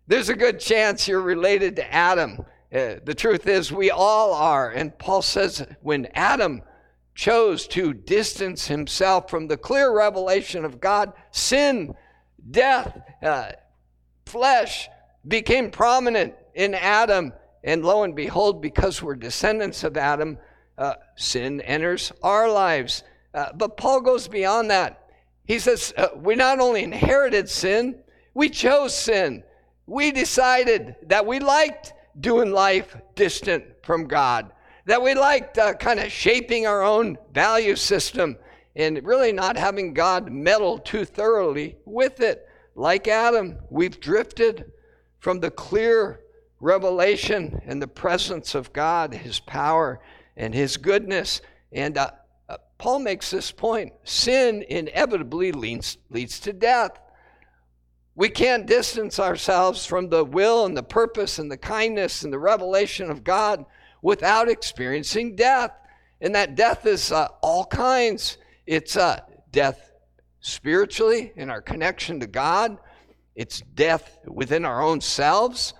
There's 0.06 0.28
a 0.28 0.34
good 0.34 0.60
chance 0.60 1.08
you're 1.08 1.22
related 1.22 1.76
to 1.76 1.94
Adam. 1.94 2.44
the 2.70 3.14
truth 3.16 3.46
is, 3.46 3.72
we 3.72 3.90
all 3.90 4.34
are. 4.34 4.70
And 4.70 4.98
Paul 4.98 5.22
says 5.22 5.66
when 5.80 6.08
Adam 6.14 6.62
chose 7.14 7.68
to 7.68 7.94
distance 7.94 8.66
himself 8.66 9.30
from 9.30 9.46
the 9.46 9.56
clear 9.56 9.94
revelation 9.94 10.64
of 10.64 10.80
God, 10.80 11.12
sin, 11.30 11.94
death, 12.50 13.00
uh, 13.22 13.52
flesh 14.26 14.88
became 15.26 15.70
prominent 15.70 16.34
in 16.54 16.74
Adam. 16.74 17.32
And 17.62 17.84
lo 17.84 18.02
and 18.02 18.14
behold, 18.14 18.60
because 18.60 19.02
we're 19.02 19.14
descendants 19.14 19.84
of 19.84 19.96
Adam, 19.96 20.38
uh, 20.76 20.94
sin 21.16 21.60
enters 21.60 22.12
our 22.22 22.50
lives. 22.50 23.04
Uh, 23.32 23.52
but 23.54 23.76
Paul 23.76 24.00
goes 24.00 24.28
beyond 24.28 24.70
that. 24.70 25.08
He 25.46 25.58
says, 25.58 25.94
uh, 25.96 26.08
We 26.16 26.34
not 26.34 26.58
only 26.58 26.82
inherited 26.82 27.48
sin, 27.48 28.00
we 28.34 28.50
chose 28.50 28.96
sin. 28.96 29.44
We 29.86 30.10
decided 30.10 30.96
that 31.06 31.26
we 31.26 31.38
liked 31.38 31.92
doing 32.18 32.50
life 32.50 32.96
distant 33.14 33.64
from 33.82 34.06
God 34.08 34.50
that 34.86 35.02
we 35.02 35.14
liked 35.14 35.58
uh, 35.58 35.74
kind 35.74 36.00
of 36.00 36.12
shaping 36.12 36.66
our 36.66 36.82
own 36.82 37.16
value 37.32 37.76
system 37.76 38.36
and 38.76 39.02
really 39.04 39.32
not 39.32 39.56
having 39.56 39.94
God 39.94 40.30
meddle 40.30 40.78
too 40.78 41.04
thoroughly 41.04 41.76
with 41.84 42.20
it. 42.20 42.48
Like 42.74 43.08
Adam, 43.08 43.58
we've 43.70 44.00
drifted 44.00 44.72
from 45.20 45.40
the 45.40 45.50
clear 45.50 46.20
revelation 46.60 47.60
and 47.64 47.80
the 47.80 47.88
presence 47.88 48.54
of 48.54 48.72
God, 48.72 49.14
His 49.14 49.40
power 49.40 50.00
and 50.36 50.54
His 50.54 50.76
goodness. 50.76 51.40
And 51.72 51.96
uh, 51.96 52.10
uh, 52.48 52.56
Paul 52.78 52.98
makes 52.98 53.30
this 53.30 53.52
point 53.52 53.92
sin 54.02 54.64
inevitably 54.68 55.52
leads, 55.52 55.98
leads 56.10 56.40
to 56.40 56.52
death. 56.52 57.00
We 58.16 58.28
can't 58.28 58.66
distance 58.66 59.18
ourselves 59.18 59.86
from 59.86 60.08
the 60.08 60.24
will 60.24 60.66
and 60.66 60.76
the 60.76 60.82
purpose 60.82 61.38
and 61.38 61.50
the 61.50 61.56
kindness 61.56 62.22
and 62.22 62.32
the 62.32 62.38
revelation 62.38 63.10
of 63.10 63.24
God 63.24 63.64
without 64.04 64.50
experiencing 64.50 65.34
death. 65.34 65.72
And 66.20 66.34
that 66.34 66.54
death 66.54 66.84
is 66.84 67.10
uh, 67.10 67.28
all 67.42 67.64
kinds. 67.64 68.36
It's 68.66 68.98
uh, 68.98 69.20
death 69.50 69.92
spiritually 70.40 71.32
in 71.36 71.48
our 71.48 71.62
connection 71.62 72.20
to 72.20 72.26
God, 72.26 72.76
it's 73.34 73.62
death 73.74 74.20
within 74.26 74.66
our 74.66 74.82
own 74.82 75.00
selves, 75.00 75.72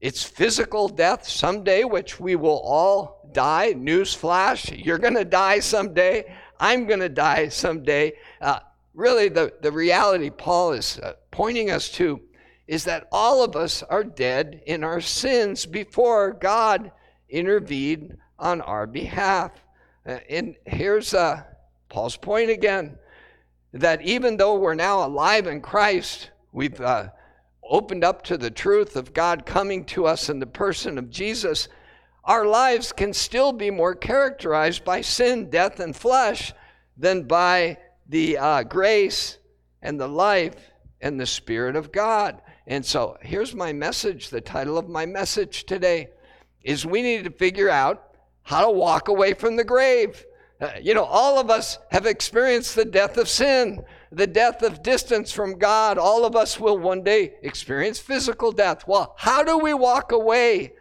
it's 0.00 0.24
physical 0.24 0.88
death 0.88 1.26
someday, 1.26 1.84
which 1.84 2.18
we 2.18 2.34
will 2.34 2.60
all 2.64 3.30
die. 3.32 3.74
Newsflash, 3.74 4.84
you're 4.84 4.98
going 4.98 5.14
to 5.14 5.24
die 5.24 5.60
someday. 5.60 6.34
I'm 6.58 6.86
going 6.86 7.00
to 7.00 7.08
die 7.08 7.48
someday. 7.48 8.14
Uh, 8.40 8.58
really, 8.92 9.28
the, 9.28 9.52
the 9.62 9.70
reality 9.70 10.30
Paul 10.30 10.72
is 10.72 10.98
uh, 10.98 11.12
pointing 11.30 11.70
us 11.70 11.88
to 11.90 12.20
is 12.66 12.84
that 12.84 13.08
all 13.12 13.44
of 13.44 13.54
us 13.54 13.84
are 13.84 14.04
dead 14.04 14.62
in 14.66 14.82
our 14.82 15.00
sins 15.00 15.64
before 15.64 16.32
God 16.32 16.90
intervened 17.28 18.16
on 18.38 18.60
our 18.60 18.86
behalf. 18.86 19.52
Uh, 20.06 20.18
and 20.28 20.56
here's 20.66 21.14
uh, 21.14 21.42
Paul's 21.88 22.16
point 22.16 22.50
again 22.50 22.98
that 23.72 24.00
even 24.02 24.36
though 24.36 24.56
we're 24.56 24.74
now 24.74 25.06
alive 25.06 25.46
in 25.46 25.60
Christ, 25.60 26.30
we've 26.52 26.80
uh, 26.80 27.08
opened 27.62 28.02
up 28.02 28.22
to 28.22 28.38
the 28.38 28.50
truth 28.50 28.96
of 28.96 29.12
God 29.12 29.44
coming 29.44 29.84
to 29.86 30.06
us 30.06 30.30
in 30.30 30.38
the 30.38 30.46
person 30.46 30.96
of 30.98 31.10
Jesus, 31.10 31.68
our 32.24 32.46
lives 32.46 32.92
can 32.92 33.12
still 33.12 33.52
be 33.52 33.70
more 33.70 33.94
characterized 33.94 34.84
by 34.84 35.00
sin, 35.00 35.50
death, 35.50 35.80
and 35.80 35.94
flesh 35.94 36.52
than 36.96 37.24
by 37.24 37.78
the 38.08 38.38
uh, 38.38 38.62
grace 38.62 39.38
and 39.82 40.00
the 40.00 40.08
life 40.08 40.72
and 41.00 41.20
the 41.20 41.26
Spirit 41.26 41.76
of 41.76 41.92
God. 41.92 42.40
And 42.66 42.84
so 42.84 43.16
here's 43.22 43.54
my 43.54 43.72
message, 43.72 44.30
the 44.30 44.40
title 44.40 44.76
of 44.78 44.88
my 44.88 45.06
message 45.06 45.64
today 45.64 46.08
is 46.62 46.84
we 46.84 47.02
need 47.02 47.24
to 47.24 47.30
figure 47.30 47.68
out 47.68 48.08
how 48.42 48.64
to 48.64 48.70
walk 48.70 49.08
away 49.08 49.34
from 49.34 49.56
the 49.56 49.64
grave. 49.64 50.24
Uh, 50.60 50.70
you 50.80 50.92
know, 50.92 51.04
all 51.04 51.38
of 51.38 51.50
us 51.50 51.78
have 51.90 52.06
experienced 52.06 52.74
the 52.74 52.84
death 52.84 53.16
of 53.16 53.28
sin, 53.28 53.84
the 54.10 54.26
death 54.26 54.62
of 54.62 54.82
distance 54.82 55.30
from 55.30 55.58
God. 55.58 55.98
All 55.98 56.24
of 56.24 56.34
us 56.34 56.58
will 56.58 56.78
one 56.78 57.04
day 57.04 57.34
experience 57.42 57.98
physical 57.98 58.50
death. 58.50 58.88
Well, 58.88 59.14
how 59.18 59.44
do 59.44 59.58
we 59.58 59.72
walk 59.72 60.10
away 60.10 60.72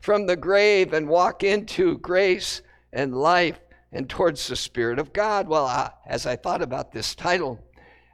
from 0.00 0.26
the 0.26 0.36
grave 0.36 0.92
and 0.92 1.08
walk 1.08 1.42
into 1.42 1.98
grace 1.98 2.62
and 2.92 3.14
life 3.14 3.60
and 3.92 4.08
towards 4.08 4.46
the 4.46 4.56
Spirit 4.56 4.98
of 4.98 5.12
God? 5.12 5.48
Well, 5.48 5.66
uh, 5.66 5.90
as 6.06 6.26
I 6.26 6.36
thought 6.36 6.62
about 6.62 6.92
this 6.92 7.14
title, 7.14 7.58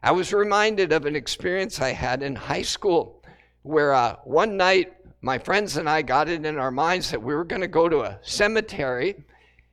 I 0.03 0.11
was 0.11 0.33
reminded 0.33 0.93
of 0.93 1.07
an 1.07 1.15
experience 1.15 1.81
I 1.81 1.91
had 1.91 2.23
in 2.23 2.35
high 2.35 2.63
school 2.63 3.23
where 3.63 3.95
uh, 3.95 4.17
one 4.25 4.57
night 4.57 4.95
my 5.25 5.39
friends 5.39 5.77
and 5.77 5.89
I 5.89 6.03
got 6.03 6.29
it 6.29 6.45
in 6.45 6.59
our 6.59 6.73
minds 6.73 7.13
that 7.13 7.23
we 7.23 7.33
were 7.33 7.45
going 7.45 7.63
to 7.63 7.69
go 7.69 7.89
to 7.89 8.01
a 8.01 8.19
cemetery, 8.23 9.15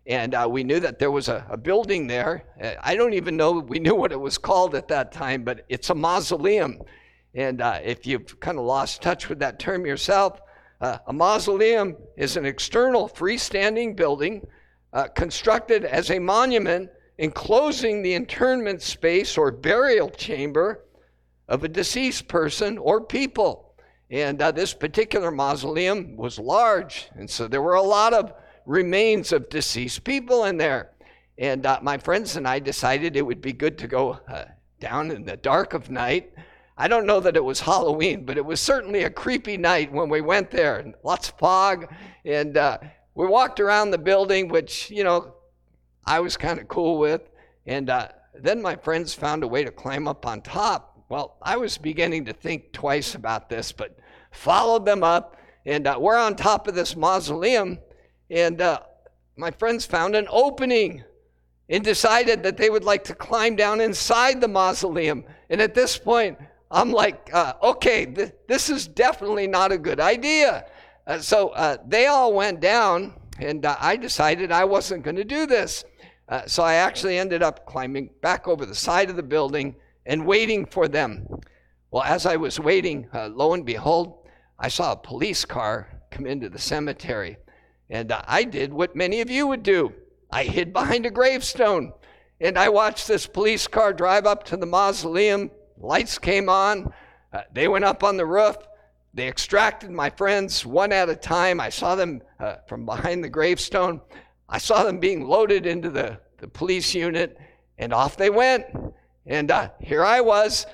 and 0.06 0.36
uh, 0.36 0.48
we 0.50 0.63
knew 0.63 0.79
that 0.79 1.00
there 1.00 1.10
was 1.10 1.27
a, 1.27 1.44
a 1.50 1.58
building 1.58 2.06
there. 2.06 2.44
I 2.82 2.96
don't 2.96 3.13
even 3.13 3.36
know 3.36 3.53
we 3.53 3.79
knew 3.79 3.96
what 3.96 4.12
it 4.12 4.20
was 4.20 4.38
called 4.38 4.75
at 4.75 4.88
that 4.89 5.12
time, 5.12 5.44
but 5.44 5.65
it's 5.68 5.89
a 5.89 5.96
mausoleum. 5.96 6.79
And 7.34 7.62
uh, 7.62 7.79
if 7.84 8.06
you've 8.06 8.39
kind 8.39 8.60
of 8.60 8.65
lost 8.65 9.01
touch 9.01 9.27
with 9.27 9.39
that 9.39 9.58
term 9.58 9.88
yourself, 9.88 10.39
uh, 10.82 11.00
a 11.08 11.13
mausoleum 11.13 11.98
is 12.15 12.38
an 12.38 12.46
external 12.46 13.10
freestanding 13.10 13.96
building 13.96 14.46
uh, 14.94 15.08
constructed 15.08 15.84
as 15.84 16.12
a 16.12 16.20
monument 16.20 16.91
enclosing 17.18 18.01
the 18.01 18.13
internment 18.13 18.82
space 18.82 19.38
or 19.38 19.51
burial 19.51 20.10
chamber 20.12 20.86
of 21.48 21.63
a 21.63 21.68
deceased 21.68 22.27
person 22.27 22.77
or 22.77 23.01
people. 23.01 23.69
And 24.12 24.42
uh, 24.42 24.51
this 24.51 24.74
particular 24.74 25.30
mausoleum 25.30 26.18
was 26.18 26.39
large, 26.39 27.10
and 27.13 27.30
so 27.30 27.48
there 27.48 27.62
were 27.62 27.75
a 27.75 27.82
lot 27.82 28.13
of 28.13 28.34
remains 28.66 29.32
of 29.32 29.50
deceased 29.50 30.04
people 30.04 30.46
in 30.46 30.58
there. 30.58 30.92
And 31.38 31.66
uh, 31.66 31.80
my 31.84 31.98
friends 31.98 32.36
and 32.36 32.48
I 32.48 32.60
decided 32.60 33.16
it 33.16 33.25
would 33.25 33.42
be 33.42 33.54
good 33.54 33.78
to 33.78 33.88
go 33.88 34.20
uh, 34.28 34.46
down 34.80 35.12
in 35.12 35.25
the 35.25 35.38
dark 35.38 35.74
of 35.74 35.92
night. 35.92 36.34
I 36.75 36.88
don't 36.88 37.06
know 37.06 37.20
that 37.20 37.36
it 37.36 37.44
was 37.44 37.60
Halloween, 37.60 38.25
but 38.25 38.38
it 38.38 38.46
was 38.46 38.60
certainly 38.60 39.04
a 39.04 39.10
creepy 39.12 39.58
night 39.58 39.92
when 39.92 40.10
we 40.10 40.22
went 40.22 40.50
there. 40.50 40.94
Lots 41.04 41.30
of 41.30 41.38
fog, 41.38 41.94
and 42.25 42.58
uh, 42.58 42.80
we 43.13 43.28
walked 43.28 43.60
around 43.60 43.92
the 43.92 43.98
building, 44.00 44.48
which 44.48 44.89
you 44.89 45.04
know 45.04 45.36
I 46.06 46.20
was 46.20 46.36
kind 46.36 46.60
of 46.60 46.68
cool 46.68 46.98
with. 46.98 47.30
And 47.68 47.92
uh, 47.92 48.08
then 48.34 48.60
my 48.62 48.75
friends 48.75 49.13
found 49.13 49.44
a 49.44 49.48
way 49.48 49.63
to 49.63 49.72
climb 49.72 50.08
up 50.08 50.25
on 50.25 50.42
top 50.42 50.88
Well, 51.10 51.38
I 51.42 51.58
was 51.58 51.80
beginning 51.80 52.25
to 52.25 52.34
think 52.34 52.72
twice 52.72 53.16
about 53.16 53.50
this, 53.50 53.72
but 53.72 53.98
followed 54.30 54.86
them 54.86 55.04
up, 55.04 55.38
and 55.66 55.88
uh, 55.88 55.98
we're 56.00 56.16
on 56.16 56.36
top 56.36 56.68
of 56.68 56.75
this 56.75 56.96
mausoleum, 56.96 57.80
and 58.30 58.62
uh, 58.62 58.82
my 59.36 59.50
friends 59.50 59.88
found 59.88 60.16
an 60.16 60.28
opening 60.30 61.04
and 61.68 61.84
decided 61.84 62.44
that 62.44 62.58
they 62.58 62.70
would 62.70 62.84
like 62.84 63.04
to 63.06 63.16
climb 63.16 63.56
down 63.56 63.82
inside 63.82 64.39
the 64.39 64.48
mausoleum. 64.48 65.25
And 65.50 65.60
at 65.60 65.74
this 65.74 65.98
point, 65.98 66.38
I'm 66.70 66.92
like, 66.92 67.28
uh, 67.34 67.54
okay, 67.63 68.06
th- 68.06 68.34
this 68.48 68.70
is 68.70 68.88
definitely 68.88 69.48
not 69.48 69.72
a 69.72 69.80
good 69.80 70.00
idea. 70.00 70.68
Uh, 71.08 71.18
so 71.18 71.50
uh, 71.50 71.78
they 71.88 72.06
all 72.06 72.34
went 72.34 72.60
down, 72.60 73.16
and 73.39 73.66
uh, 73.66 73.75
I 73.80 73.96
decided 73.96 74.51
I 74.51 74.66
wasn't 74.66 75.01
going 75.01 75.16
to 75.16 75.24
do 75.24 75.48
this. 75.48 75.86
Uh, 76.28 76.46
so 76.46 76.62
I 76.62 76.75
actually 76.75 77.18
ended 77.18 77.42
up 77.42 77.66
climbing 77.66 78.12
back 78.22 78.48
over 78.48 78.63
the 78.63 78.75
side 78.75 79.10
of 79.10 79.16
the 79.16 79.24
building 79.24 79.75
and 80.10 80.25
waiting 80.25 80.66
for 80.66 80.88
them. 80.88 81.28
Well, 81.92 82.04
as 82.04 82.25
I 82.25 82.36
was 82.36 82.60
waiting, 82.60 83.08
uh, 83.13 83.28
lo 83.28 83.54
and 83.54 83.63
behold, 83.63 84.28
I 84.58 84.68
saw 84.68 84.92
a 84.92 84.98
police 84.98 85.46
car 85.46 86.01
come 86.10 86.25
into 86.25 86.50
the 86.50 86.58
cemetery. 86.58 87.38
And 87.92 88.12
I 88.12 88.44
did 88.44 88.74
what 88.74 88.96
many 88.96 89.22
of 89.22 89.30
you 89.30 89.48
would 89.48 89.63
do 89.63 89.94
I 90.32 90.44
hid 90.44 90.74
behind 90.74 91.06
a 91.06 91.12
gravestone. 91.12 91.94
And 92.42 92.58
I 92.58 92.70
watched 92.70 93.08
this 93.08 93.28
police 93.28 93.68
car 93.68 93.94
drive 93.94 94.25
up 94.25 94.44
to 94.46 94.58
the 94.58 94.66
mausoleum. 94.66 95.51
Lights 95.78 96.18
came 96.18 96.50
on. 96.50 96.92
Uh, 97.32 97.42
they 97.54 97.68
went 97.68 97.86
up 97.86 98.04
on 98.04 98.18
the 98.18 98.25
roof. 98.25 98.58
They 99.13 99.28
extracted 99.28 99.92
my 99.92 100.10
friends 100.10 100.66
one 100.66 100.92
at 100.92 101.10
a 101.10 101.16
time. 101.16 101.60
I 101.60 101.70
saw 101.70 101.96
them 101.96 102.22
uh, 102.39 102.58
from 102.68 102.86
behind 102.86 103.24
the 103.24 103.30
gravestone. 103.30 104.01
I 104.48 104.58
saw 104.58 104.84
them 104.84 105.00
being 105.00 105.28
loaded 105.28 105.66
into 105.66 105.89
the, 105.89 106.20
the 106.38 106.48
police 106.48 106.96
unit, 106.96 107.38
and 107.78 107.94
off 107.94 108.18
they 108.18 108.30
went. 108.30 108.66
And 109.26 109.52
uh, 109.52 109.70
here 109.80 110.04
I 110.04 110.22
was, 110.22 110.66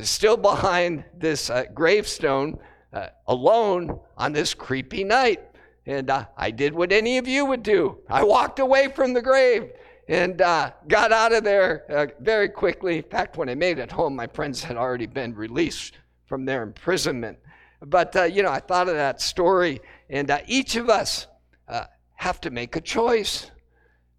still 0.00 0.36
behind 0.36 1.04
this 1.16 1.50
uh, 1.50 1.64
gravestone, 1.74 2.58
uh, 2.92 3.08
alone 3.26 4.00
on 4.16 4.32
this 4.32 4.54
creepy 4.54 5.04
night. 5.04 5.40
And 5.86 6.10
uh, 6.10 6.26
I 6.36 6.50
did 6.50 6.74
what 6.74 6.92
any 6.92 7.18
of 7.18 7.26
you 7.26 7.44
would 7.44 7.62
do 7.62 7.98
I 8.08 8.22
walked 8.22 8.58
away 8.58 8.88
from 8.88 9.12
the 9.12 9.22
grave 9.22 9.72
and 10.08 10.40
uh, 10.40 10.72
got 10.88 11.12
out 11.12 11.32
of 11.32 11.44
there 11.44 11.84
uh, 11.90 12.06
very 12.20 12.48
quickly. 12.48 12.98
In 12.98 13.02
fact, 13.02 13.36
when 13.36 13.48
I 13.48 13.54
made 13.54 13.78
it 13.78 13.90
home, 13.90 14.16
my 14.16 14.26
friends 14.26 14.62
had 14.62 14.76
already 14.76 15.06
been 15.06 15.34
released 15.34 15.98
from 16.26 16.44
their 16.44 16.62
imprisonment. 16.62 17.38
But, 17.80 18.14
you 18.32 18.42
know, 18.42 18.50
I 18.50 18.60
thought 18.60 18.88
of 18.88 18.94
that 18.94 19.20
story, 19.20 19.80
and 20.08 20.30
each 20.46 20.76
of 20.76 20.88
us 20.88 21.26
have 22.14 22.40
to 22.42 22.50
make 22.50 22.76
a 22.76 22.80
choice 22.80 23.50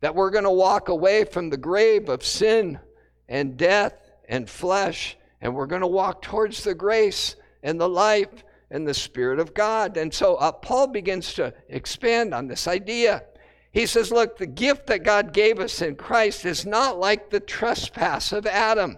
that 0.02 0.14
we're 0.14 0.30
going 0.30 0.44
to 0.44 0.52
walk 0.52 0.90
away 0.90 1.24
from 1.24 1.50
the 1.50 1.56
grave 1.56 2.10
of 2.10 2.26
sin 2.26 2.78
and 3.28 3.58
death 3.58 3.94
and 4.28 4.50
flesh, 4.50 5.18
and 5.42 5.56
we're 5.56 5.66
going 5.66 5.82
to 5.82 5.88
walk 5.88 6.22
towards 6.22 6.64
the 6.64 6.76
grace 6.76 7.36
and 7.62 7.80
the 7.80 7.90
life 7.90 8.44
and 8.72 8.88
the 8.88 8.94
Spirit 8.94 9.40
of 9.40 9.54
God. 9.54 9.98
And 9.98 10.14
so 10.14 10.36
uh, 10.36 10.52
Paul 10.52 10.88
begins 10.88 11.34
to 11.36 11.54
expand 11.70 12.34
on 12.34 12.48
this 12.48 12.68
idea. 12.68 13.24
He 13.72 13.86
says, 13.86 14.12
Look, 14.12 14.38
the 14.38 14.48
gift 14.48 14.88
that 14.88 15.04
God 15.04 15.34
gave 15.34 15.60
us 15.60 15.82
in 15.82 15.96
Christ 15.96 16.46
is 16.46 16.66
not 16.66 17.00
like 17.00 17.30
the 17.30 17.40
trespass 17.40 18.32
of 18.32 18.46
Adam. 18.46 18.98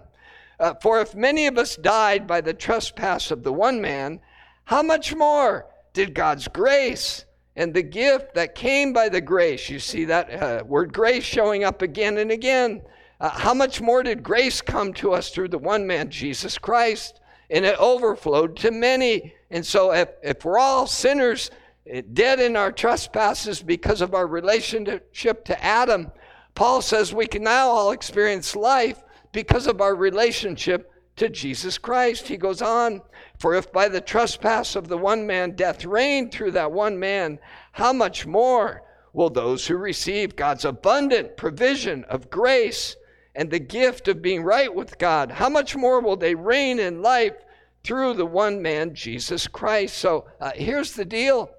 Uh, 0.58 0.74
for 0.74 1.00
if 1.00 1.14
many 1.14 1.46
of 1.46 1.58
us 1.58 1.76
died 1.76 2.26
by 2.26 2.40
the 2.40 2.54
trespass 2.54 3.30
of 3.30 3.42
the 3.42 3.52
one 3.52 3.80
man, 3.80 4.20
how 4.64 4.82
much 4.82 5.14
more 5.14 5.66
did 5.92 6.14
God's 6.14 6.48
grace 6.48 7.24
and 7.56 7.72
the 7.72 7.82
gift 7.82 8.34
that 8.34 8.54
came 8.54 8.92
by 8.92 9.08
the 9.08 9.20
grace, 9.20 9.68
you 9.70 9.78
see 9.78 10.04
that 10.06 10.42
uh, 10.42 10.64
word 10.64 10.92
grace 10.92 11.24
showing 11.24 11.64
up 11.64 11.82
again 11.82 12.18
and 12.18 12.30
again, 12.30 12.82
uh, 13.20 13.30
how 13.30 13.54
much 13.54 13.80
more 13.80 14.02
did 14.02 14.22
grace 14.22 14.60
come 14.60 14.92
to 14.94 15.12
us 15.12 15.30
through 15.30 15.48
the 15.48 15.58
one 15.58 15.86
man, 15.86 16.10
Jesus 16.10 16.58
Christ? 16.58 17.20
And 17.48 17.64
it 17.64 17.78
overflowed 17.78 18.56
to 18.58 18.70
many. 18.70 19.34
And 19.50 19.64
so, 19.64 19.92
if, 19.92 20.08
if 20.22 20.44
we're 20.44 20.58
all 20.58 20.86
sinners, 20.86 21.50
eh, 21.86 22.02
dead 22.12 22.40
in 22.40 22.56
our 22.56 22.72
trespasses 22.72 23.62
because 23.62 24.00
of 24.00 24.14
our 24.14 24.26
relationship 24.26 25.44
to 25.44 25.64
Adam, 25.64 26.10
Paul 26.54 26.82
says 26.82 27.14
we 27.14 27.26
can 27.26 27.44
now 27.44 27.68
all 27.68 27.92
experience 27.92 28.56
life 28.56 29.02
because 29.32 29.66
of 29.66 29.80
our 29.80 29.94
relationship 29.94 30.90
to 31.16 31.28
Jesus 31.28 31.78
Christ. 31.78 32.28
He 32.28 32.36
goes 32.36 32.60
on, 32.60 33.00
for 33.38 33.54
if 33.54 33.72
by 33.72 33.88
the 33.88 34.00
trespass 34.00 34.76
of 34.76 34.88
the 34.88 34.98
one 34.98 35.26
man 35.26 35.52
death 35.52 35.84
reigned 35.84 36.32
through 36.32 36.52
that 36.52 36.72
one 36.72 36.98
man, 36.98 37.38
how 37.72 37.92
much 37.92 38.26
more 38.26 38.82
will 39.12 39.30
those 39.30 39.66
who 39.66 39.76
receive 39.76 40.36
God's 40.36 40.66
abundant 40.66 41.36
provision 41.36 42.04
of 42.04 42.28
grace 42.28 42.96
and 43.36 43.50
the 43.50 43.58
gift 43.58 44.08
of 44.08 44.22
being 44.22 44.42
right 44.42 44.74
with 44.74 44.98
God, 44.98 45.30
how 45.30 45.48
much 45.48 45.76
more 45.76 46.00
will 46.00 46.16
they 46.16 46.34
reign 46.34 46.80
in 46.80 47.02
life 47.02 47.34
through 47.84 48.14
the 48.14 48.26
one 48.26 48.60
man, 48.60 48.94
Jesus 48.94 49.46
Christ. 49.46 49.98
So 49.98 50.26
uh, 50.40 50.50
here's 50.54 50.92
the 50.92 51.04
deal 51.04 51.50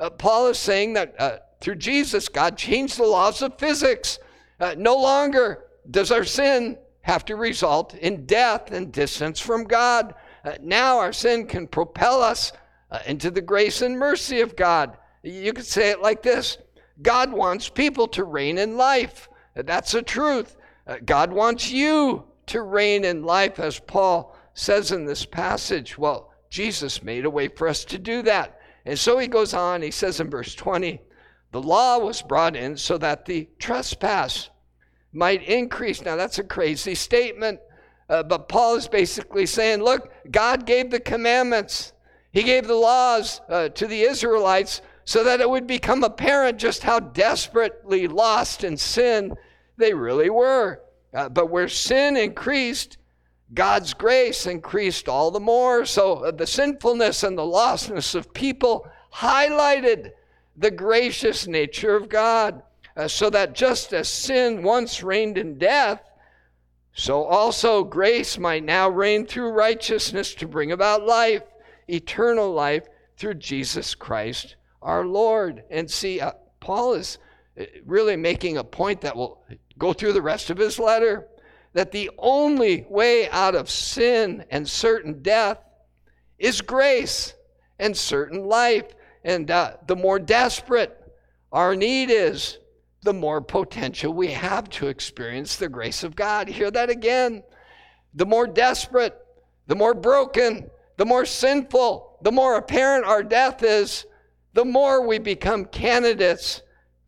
uh, 0.00 0.10
Paul 0.10 0.48
is 0.48 0.58
saying 0.58 0.94
that 0.94 1.14
uh, 1.20 1.38
through 1.60 1.76
Jesus, 1.76 2.28
God 2.28 2.56
changed 2.56 2.98
the 2.98 3.06
laws 3.06 3.42
of 3.42 3.58
physics. 3.58 4.18
Uh, 4.58 4.74
no 4.78 4.96
longer 4.96 5.64
does 5.90 6.10
our 6.10 6.24
sin 6.24 6.78
have 7.02 7.24
to 7.26 7.36
result 7.36 7.94
in 7.94 8.24
death 8.24 8.70
and 8.70 8.90
distance 8.92 9.40
from 9.40 9.64
God. 9.64 10.14
Uh, 10.44 10.54
now 10.62 10.98
our 10.98 11.12
sin 11.12 11.46
can 11.46 11.66
propel 11.66 12.22
us 12.22 12.52
uh, 12.90 13.00
into 13.06 13.30
the 13.30 13.42
grace 13.42 13.82
and 13.82 13.98
mercy 13.98 14.40
of 14.40 14.56
God. 14.56 14.96
You 15.22 15.52
could 15.52 15.66
say 15.66 15.90
it 15.90 16.00
like 16.00 16.22
this 16.22 16.58
God 17.02 17.32
wants 17.32 17.68
people 17.68 18.08
to 18.08 18.24
reign 18.24 18.56
in 18.56 18.76
life. 18.76 19.28
That's 19.54 19.92
the 19.92 20.02
truth. 20.02 20.56
God 21.04 21.32
wants 21.32 21.70
you 21.70 22.24
to 22.46 22.62
reign 22.62 23.04
in 23.04 23.22
life, 23.22 23.58
as 23.58 23.78
Paul 23.78 24.36
says 24.54 24.92
in 24.92 25.04
this 25.04 25.24
passage, 25.24 25.96
well, 25.96 26.32
Jesus 26.50 27.02
made 27.02 27.24
a 27.24 27.30
way 27.30 27.48
for 27.48 27.68
us 27.68 27.84
to 27.86 27.98
do 27.98 28.22
that. 28.22 28.60
And 28.84 28.98
so 28.98 29.18
he 29.18 29.26
goes 29.26 29.54
on, 29.54 29.82
he 29.82 29.90
says 29.90 30.20
in 30.20 30.30
verse 30.30 30.54
20, 30.54 31.00
the 31.52 31.62
law 31.62 31.98
was 31.98 32.22
brought 32.22 32.56
in 32.56 32.76
so 32.76 32.98
that 32.98 33.24
the 33.24 33.48
trespass 33.58 34.50
might 35.12 35.42
increase. 35.42 36.02
Now, 36.02 36.16
that's 36.16 36.38
a 36.38 36.44
crazy 36.44 36.94
statement, 36.94 37.60
uh, 38.08 38.22
but 38.24 38.48
Paul 38.48 38.76
is 38.76 38.88
basically 38.88 39.46
saying, 39.46 39.82
look, 39.82 40.12
God 40.30 40.66
gave 40.66 40.90
the 40.90 41.00
commandments, 41.00 41.92
He 42.32 42.42
gave 42.42 42.66
the 42.66 42.74
laws 42.74 43.40
uh, 43.48 43.70
to 43.70 43.86
the 43.86 44.02
Israelites 44.02 44.82
so 45.04 45.24
that 45.24 45.40
it 45.40 45.48
would 45.48 45.66
become 45.66 46.04
apparent 46.04 46.58
just 46.58 46.82
how 46.82 46.98
desperately 46.98 48.06
lost 48.08 48.64
in 48.64 48.76
sin 48.76 49.34
they 49.76 49.94
really 49.94 50.30
were. 50.30 50.80
Uh, 51.12 51.28
but 51.28 51.50
where 51.50 51.68
sin 51.68 52.16
increased, 52.16 52.98
God's 53.52 53.94
grace 53.94 54.46
increased 54.46 55.08
all 55.08 55.30
the 55.30 55.40
more. 55.40 55.84
So 55.84 56.24
uh, 56.24 56.30
the 56.30 56.46
sinfulness 56.46 57.22
and 57.22 57.38
the 57.38 57.42
lostness 57.42 58.14
of 58.14 58.34
people 58.34 58.86
highlighted 59.12 60.12
the 60.56 60.70
gracious 60.70 61.46
nature 61.46 61.94
of 61.94 62.08
God. 62.08 62.62
Uh, 62.96 63.08
so 63.08 63.28
that 63.30 63.54
just 63.54 63.92
as 63.92 64.08
sin 64.08 64.62
once 64.62 65.02
reigned 65.02 65.36
in 65.36 65.58
death, 65.58 66.00
so 66.92 67.24
also 67.24 67.82
grace 67.82 68.38
might 68.38 68.62
now 68.62 68.88
reign 68.88 69.26
through 69.26 69.50
righteousness 69.50 70.34
to 70.36 70.46
bring 70.46 70.70
about 70.70 71.04
life, 71.04 71.42
eternal 71.88 72.52
life, 72.52 72.84
through 73.16 73.34
Jesus 73.34 73.94
Christ 73.94 74.56
our 74.82 75.04
Lord. 75.06 75.64
And 75.70 75.90
see, 75.90 76.20
uh, 76.20 76.32
Paul 76.60 76.94
is 76.94 77.18
uh, 77.58 77.64
really 77.84 78.16
making 78.16 78.58
a 78.58 78.64
point 78.64 79.00
that 79.00 79.16
will 79.16 79.42
go 79.78 79.92
through 79.92 80.12
the 80.12 80.22
rest 80.22 80.50
of 80.50 80.58
his 80.58 80.78
letter 80.78 81.26
that 81.74 81.90
the 81.90 82.10
only 82.18 82.86
way 82.88 83.28
out 83.30 83.54
of 83.54 83.68
sin 83.68 84.44
and 84.50 84.68
certain 84.68 85.22
death 85.22 85.58
is 86.38 86.60
grace 86.60 87.34
and 87.78 87.96
certain 87.96 88.46
life. 88.46 88.94
And 89.24 89.50
uh, 89.50 89.76
the 89.86 89.96
more 89.96 90.18
desperate 90.18 91.00
our 91.52 91.74
need 91.74 92.10
is, 92.10 92.58
the 93.02 93.12
more 93.12 93.40
potential 93.40 94.12
we 94.14 94.28
have 94.28 94.70
to 94.70 94.86
experience 94.86 95.56
the 95.56 95.68
grace 95.68 96.04
of 96.04 96.16
God. 96.16 96.48
Hear 96.48 96.70
that 96.70 96.90
again. 96.90 97.42
The 98.14 98.26
more 98.26 98.46
desperate, 98.46 99.16
the 99.66 99.74
more 99.74 99.94
broken, 99.94 100.70
the 100.96 101.04
more 101.04 101.26
sinful, 101.26 102.18
the 102.22 102.32
more 102.32 102.56
apparent 102.56 103.04
our 103.04 103.22
death 103.22 103.62
is, 103.62 104.06
the 104.54 104.64
more 104.64 105.06
we 105.06 105.18
become 105.18 105.64
candidates 105.66 106.62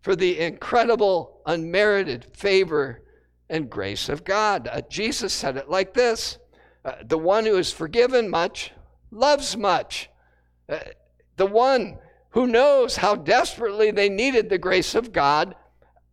for 0.06 0.14
the 0.14 0.38
incredible, 0.38 1.40
unmerited 1.46 2.24
favor 2.32 3.02
and 3.50 3.68
grace 3.68 4.08
of 4.08 4.22
God. 4.22 4.68
Uh, 4.70 4.80
Jesus 4.82 5.32
said 5.32 5.56
it 5.56 5.68
like 5.68 5.94
this 5.94 6.38
uh, 6.84 6.92
The 7.04 7.18
one 7.18 7.44
who 7.44 7.56
is 7.56 7.72
forgiven 7.72 8.30
much 8.30 8.70
loves 9.10 9.56
much. 9.56 10.08
Uh, 10.68 10.78
the 11.36 11.46
one 11.46 11.98
who 12.30 12.46
knows 12.46 12.94
how 12.94 13.16
desperately 13.16 13.90
they 13.90 14.08
needed 14.08 14.48
the 14.48 14.58
grace 14.58 14.94
of 14.94 15.10
God, 15.10 15.56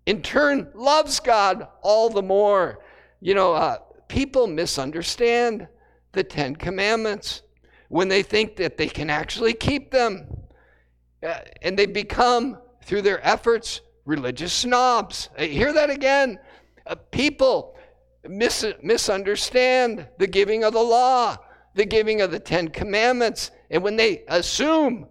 in 0.08 0.24
turn, 0.24 0.72
loves 0.74 1.20
God 1.20 1.68
all 1.84 2.10
the 2.10 2.24
more. 2.24 2.84
You 3.22 3.36
know, 3.36 3.54
uh, 3.54 3.78
people 4.08 4.48
misunderstand 4.48 5.68
the 6.14 6.24
Ten 6.24 6.56
Commandments 6.56 7.44
when 7.90 8.08
they 8.08 8.24
think 8.24 8.56
that 8.56 8.76
they 8.76 8.88
can 8.88 9.12
actually 9.12 9.54
keep 9.54 9.92
them. 9.92 10.26
Uh, 11.22 11.42
and 11.62 11.78
they 11.78 11.86
become, 11.86 12.58
through 12.86 13.02
their 13.02 13.26
efforts, 13.26 13.82
religious 14.06 14.54
snobs. 14.54 15.30
Uh, 15.38 15.44
hear 15.44 15.74
that 15.74 15.90
again. 15.90 16.40
Uh, 16.86 16.96
people 17.12 17.76
mis- 18.28 18.74
misunderstand 18.82 20.08
the 20.18 20.28
giving 20.28 20.64
of 20.64 20.74
the 20.74 20.82
law. 20.82 21.38
the 21.76 21.86
giving 21.86 22.22
of 22.22 22.32
the 22.32 22.40
Ten 22.40 22.68
Commandments. 22.68 23.52
And 23.70 23.84
when 23.84 23.96
they 23.96 24.24
assume 24.28 25.08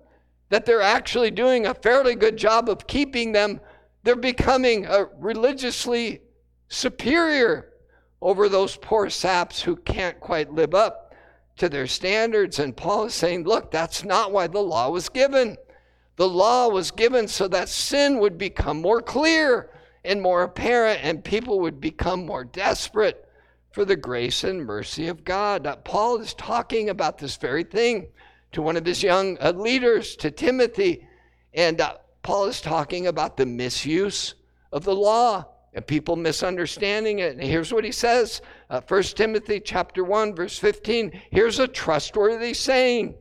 that 0.51 0.65
they're 0.65 0.83
actually 0.83 1.31
doing 1.31 1.67
a 1.67 1.75
fairly 1.75 2.15
good 2.15 2.37
job 2.37 2.69
of 2.69 2.87
keeping 2.87 3.33
them, 3.33 3.61
they're 4.05 4.17
becoming 4.17 4.87
uh, 4.87 5.07
religiously 5.19 6.23
superior 6.69 7.73
over 8.21 8.49
those 8.49 8.77
poor 8.77 9.11
saps 9.11 9.63
who 9.63 9.77
can't 9.77 10.21
quite 10.21 10.53
live 10.53 10.75
up 10.75 11.15
to 11.57 11.69
their 11.69 11.87
standards. 11.87 12.59
And 12.59 12.77
Paul 12.77 13.07
is 13.07 13.15
saying, 13.15 13.45
look, 13.45 13.71
that's 13.71 14.05
not 14.05 14.33
why 14.33 14.47
the 14.47 14.61
law 14.61 14.91
was 14.91 15.09
given. 15.09 15.57
The 16.17 16.29
law 16.29 16.69
was 16.69 16.91
given 16.91 17.29
so 17.29 17.49
that 17.49 17.69
sin 17.69 18.19
would 18.19 18.39
become 18.39 18.81
more 18.81 19.01
clear 19.01 19.71
and 20.05 20.21
more 20.21 20.43
apparent, 20.43 21.01
and 21.03 21.25
people 21.25 21.61
would 21.61 21.81
become 21.81 22.27
more 22.27 22.45
desperate 22.45 23.29
for 23.71 23.85
the 23.85 23.97
grace 23.97 24.45
and 24.45 24.65
mercy 24.65 25.09
of 25.09 25.25
God. 25.25 25.65
Now, 25.65 25.77
Paul 25.77 26.19
is 26.19 26.35
talking 26.35 26.91
about 26.91 27.19
this 27.19 27.37
very 27.37 27.65
thing 27.65 28.09
to 28.53 28.63
one 28.63 28.77
of 28.77 28.85
his 28.85 29.03
young 29.03 29.39
uh, 29.41 29.53
leaders, 29.53 30.15
to 30.17 30.31
Timothy. 30.31 31.07
And 31.55 31.81
uh, 31.81 31.97
Paul 32.23 32.47
is 32.47 32.61
talking 32.61 33.07
about 33.07 33.37
the 33.37 33.47
misuse 33.47 34.35
of 34.73 34.85
the 34.85 34.95
law 34.95 35.47
and 35.75 35.87
people 35.87 36.17
misunderstanding 36.17 37.21
it. 37.21 37.33
And 37.33 37.43
here's 37.43 37.73
what 37.73 37.85
he 37.85 37.93
says 37.93 38.43
uh, 38.71 38.81
1 38.87 39.03
Timothy 39.03 39.61
chapter 39.61 40.05
1, 40.05 40.35
verse 40.35 40.59
15. 40.59 41.21
Here's 41.31 41.59
a 41.59 41.69
trustworthy 41.69 42.55
saying, 42.55 43.15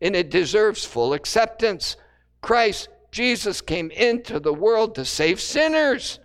and 0.00 0.14
it 0.14 0.30
deserves 0.30 0.84
full 0.84 1.14
acceptance. 1.14 1.96
Christ 2.44 2.90
Jesus 3.10 3.62
came 3.62 3.90
into 3.90 4.38
the 4.38 4.52
world 4.52 4.96
to 4.96 5.06
save 5.06 5.40
sinners, 5.40 6.20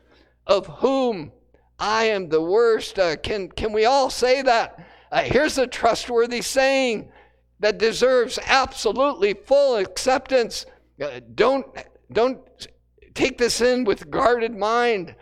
of 0.46 0.68
whom 0.68 1.32
I 1.80 2.10
am 2.10 2.28
the 2.28 2.42
worst. 2.42 3.00
Uh, 3.00 3.16
can, 3.16 3.48
can 3.48 3.72
we 3.72 3.86
all 3.86 4.10
say 4.10 4.42
that? 4.42 4.86
Uh, 5.14 5.22
here's 5.22 5.58
a 5.58 5.66
trustworthy 5.66 6.42
saying 6.42 7.10
that 7.62 7.78
deserves 7.78 8.38
absolutely 8.46 9.34
full 9.34 9.78
acceptance. 9.78 10.66
Uh, 11.02 11.22
don't, 11.36 11.66
don't 12.12 12.42
take 13.14 13.38
this 13.38 13.62
in 13.62 13.86
with 13.86 14.12
guarded 14.12 14.54
mind. 14.54 15.16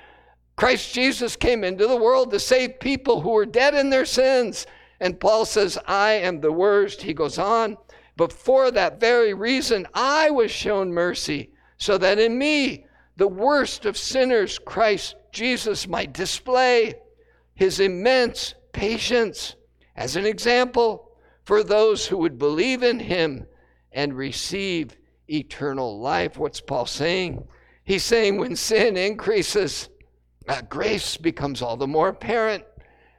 Christ 0.55 0.95
Jesus 0.95 1.35
came 1.35 1.63
into 1.63 1.85
the 1.85 1.95
world 1.95 2.31
to 2.31 2.39
save 2.39 2.79
people 2.79 3.21
who 3.21 3.33
were 3.33 3.45
dead 3.45 3.75
in 3.75 3.91
their 3.91 4.05
sins. 4.05 4.65
And 4.99 5.19
Paul 5.19 5.45
says, 5.45 5.77
I 5.85 6.13
am 6.13 6.41
the 6.41 6.51
worst. 6.51 7.03
He 7.03 7.13
goes 7.13 7.37
on, 7.37 7.77
but 8.17 8.33
for 8.33 8.71
that 8.71 8.99
very 8.99 9.35
reason, 9.35 9.87
I 9.93 10.31
was 10.31 10.49
shown 10.49 10.91
mercy, 10.91 11.51
so 11.77 11.99
that 11.99 12.17
in 12.17 12.37
me, 12.37 12.87
the 13.15 13.27
worst 13.27 13.85
of 13.85 13.95
sinners, 13.95 14.57
Christ 14.57 15.15
Jesus 15.31 15.87
might 15.87 16.13
display 16.13 16.95
his 17.53 17.79
immense 17.79 18.55
patience 18.73 19.55
as 19.95 20.15
an 20.15 20.25
example 20.25 21.11
for 21.43 21.63
those 21.63 22.07
who 22.07 22.17
would 22.17 22.39
believe 22.39 22.81
in 22.81 22.99
him 22.99 23.45
and 23.91 24.13
receive 24.15 24.97
eternal 25.29 25.99
life. 25.99 26.37
What's 26.37 26.59
Paul 26.59 26.87
saying? 26.87 27.47
He's 27.83 28.03
saying 28.03 28.37
when 28.37 28.55
sin 28.55 28.97
increases, 28.97 29.89
uh, 30.47 30.61
grace 30.61 31.17
becomes 31.17 31.61
all 31.61 31.77
the 31.77 31.87
more 31.87 32.09
apparent, 32.09 32.63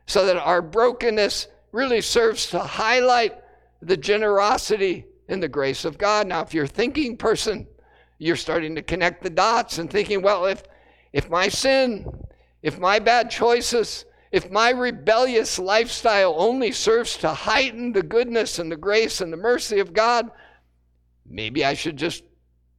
so 0.06 0.26
that 0.26 0.37
our 0.37 0.61
brokenness 0.61 1.46
really 1.70 2.00
serves 2.00 2.48
to 2.48 2.58
highlight 2.58 3.34
the 3.80 3.96
generosity 3.96 5.06
and 5.28 5.42
the 5.42 5.48
grace 5.48 5.84
of 5.84 5.98
God. 5.98 6.26
Now, 6.26 6.42
if 6.42 6.54
you're 6.54 6.64
a 6.64 6.68
thinking 6.68 7.16
person, 7.16 7.66
you're 8.18 8.36
starting 8.36 8.74
to 8.74 8.82
connect 8.82 9.22
the 9.22 9.30
dots 9.30 9.78
and 9.78 9.90
thinking, 9.90 10.22
well, 10.22 10.46
if 10.46 10.62
if 11.12 11.30
my 11.30 11.48
sin, 11.48 12.06
if 12.62 12.78
my 12.78 12.98
bad 12.98 13.30
choices, 13.30 14.04
if 14.30 14.50
my 14.50 14.70
rebellious 14.70 15.58
lifestyle 15.58 16.34
only 16.36 16.70
serves 16.70 17.16
to 17.18 17.28
heighten 17.28 17.92
the 17.92 18.02
goodness 18.02 18.58
and 18.58 18.70
the 18.70 18.76
grace 18.76 19.20
and 19.20 19.32
the 19.32 19.38
mercy 19.38 19.78
of 19.78 19.94
God, 19.94 20.30
maybe 21.24 21.64
I 21.64 21.74
should 21.74 21.96
just 21.96 22.24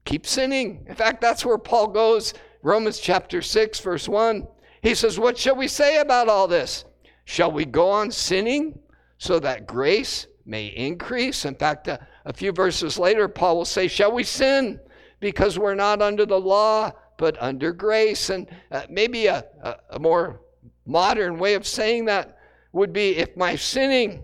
keep 0.05 0.27
sinning. 0.27 0.85
In 0.87 0.95
fact, 0.95 1.21
that's 1.21 1.45
where 1.45 1.57
Paul 1.57 1.87
goes. 1.87 2.33
Romans 2.61 2.99
chapter 2.99 3.41
6, 3.41 3.79
verse 3.79 4.07
1. 4.07 4.47
He 4.81 4.93
says, 4.93 5.19
What 5.19 5.37
shall 5.37 5.55
we 5.55 5.67
say 5.67 5.97
about 5.97 6.29
all 6.29 6.47
this? 6.47 6.85
Shall 7.25 7.51
we 7.51 7.65
go 7.65 7.89
on 7.89 8.11
sinning 8.11 8.79
so 9.17 9.39
that 9.39 9.67
grace 9.67 10.27
may 10.49 10.67
increase? 10.67 11.45
In 11.45 11.55
fact, 11.55 11.87
a, 11.87 12.05
a 12.25 12.33
few 12.33 12.51
verses 12.51 12.99
later, 12.99 13.27
Paul 13.27 13.57
will 13.57 13.65
say, 13.65 13.87
Shall 13.87 14.11
we 14.11 14.23
sin 14.23 14.79
because 15.19 15.57
we're 15.57 15.75
not 15.75 16.01
under 16.01 16.25
the 16.25 16.39
law? 16.39 16.91
but 17.19 17.37
under 17.39 17.71
grace. 17.71 18.31
And 18.31 18.47
uh, 18.71 18.83
maybe 18.89 19.27
a, 19.27 19.45
a, 19.61 19.75
a 19.91 19.99
more 19.99 20.41
modern 20.87 21.37
way 21.37 21.53
of 21.53 21.67
saying 21.67 22.05
that 22.05 22.39
would 22.71 22.91
be 22.91 23.17
if 23.17 23.37
my 23.37 23.55
sinning 23.55 24.23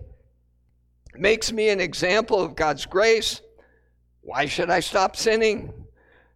makes 1.14 1.52
me 1.52 1.68
an 1.68 1.78
example 1.78 2.40
of 2.40 2.56
God's 2.56 2.86
grace, 2.86 3.40
why 4.22 4.46
should 4.46 4.70
I 4.70 4.80
stop 4.80 5.14
sinning? 5.14 5.72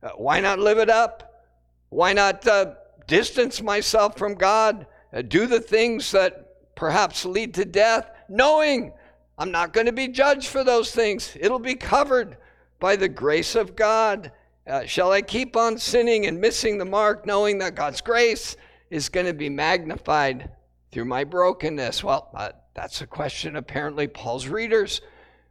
Uh, 0.03 0.11
why 0.11 0.39
not 0.39 0.61
live 0.61 0.79
it 0.79 0.91
up? 0.91 1.45
Why 1.89 2.13
not 2.13 2.47
uh, 2.47 2.75
distance 3.09 3.61
myself 3.61 4.17
from 4.17 4.35
God? 4.35 4.87
Uh, 5.13 5.23
do 5.23 5.47
the 5.47 5.61
things 5.61 6.13
that 6.13 6.75
perhaps 6.77 7.25
lead 7.25 7.55
to 7.55 7.65
death, 7.65 8.09
knowing 8.29 8.93
I'm 9.41 9.51
not 9.51 9.73
going 9.73 9.87
to 9.87 9.93
be 9.93 10.09
judged 10.09 10.49
for 10.49 10.65
those 10.65 10.93
things. 10.93 11.35
It'll 11.41 11.59
be 11.59 11.75
covered 11.75 12.37
by 12.79 12.95
the 12.95 13.09
grace 13.09 13.55
of 13.55 13.75
God. 13.75 14.33
Uh, 14.67 14.85
shall 14.85 15.13
I 15.13 15.23
keep 15.23 15.57
on 15.57 15.79
sinning 15.79 16.27
and 16.27 16.39
missing 16.39 16.77
the 16.77 16.85
mark, 16.85 17.25
knowing 17.25 17.57
that 17.61 17.75
God's 17.75 18.03
grace 18.03 18.59
is 18.91 19.09
going 19.09 19.25
to 19.25 19.33
be 19.33 19.49
magnified 19.49 20.51
through 20.93 21.07
my 21.07 21.25
brokenness? 21.25 22.05
Well, 22.05 22.29
uh, 22.35 22.51
that's 22.75 23.01
a 23.01 23.07
question 23.07 23.57
apparently 23.57 24.07
Paul's 24.09 24.47
readers 24.47 25.01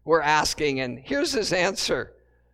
were 0.06 0.21
asking. 0.21 0.82
And 0.82 0.99
here's 0.99 1.32
his 1.32 1.52
answer 1.52 2.13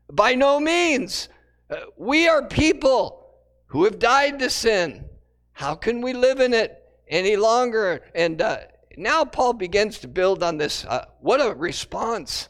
By 0.10 0.36
no 0.36 0.62
means. 0.62 1.28
Uh, 1.70 1.82
we 1.98 2.30
are 2.30 2.48
people 2.48 3.28
who 3.66 3.84
have 3.84 4.00
died 4.00 4.40
to 4.40 4.50
sin. 4.50 5.04
How 5.52 5.76
can 5.76 6.00
we 6.00 6.14
live 6.14 6.40
in 6.40 6.54
it 6.54 6.82
any 7.10 7.36
longer? 7.36 8.04
And 8.16 8.42
uh, 8.42 8.60
now 8.98 9.26
Paul 9.26 9.54
begins 9.54 10.00
to 10.00 10.08
build 10.08 10.44
on 10.44 10.58
this. 10.58 10.86
Uh, 10.86 11.06
what 11.20 11.42
a 11.42 11.54
response 11.54 12.50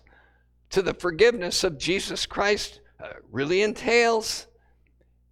to 0.70 0.82
the 0.82 0.94
forgiveness 0.94 1.64
of 1.64 1.78
Jesus 1.78 2.26
Christ 2.26 2.82
uh, 3.04 3.10
really 3.32 3.62
entails. 3.62 4.48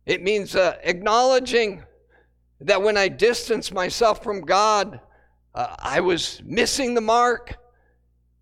It 0.05 0.21
means 0.21 0.55
uh, 0.55 0.77
acknowledging 0.83 1.83
that 2.61 2.81
when 2.81 2.97
I 2.97 3.07
distance 3.07 3.71
myself 3.71 4.23
from 4.23 4.41
God, 4.41 4.99
uh, 5.55 5.75
I 5.79 5.99
was 5.99 6.41
missing 6.45 6.93
the 6.93 7.01
mark 7.01 7.55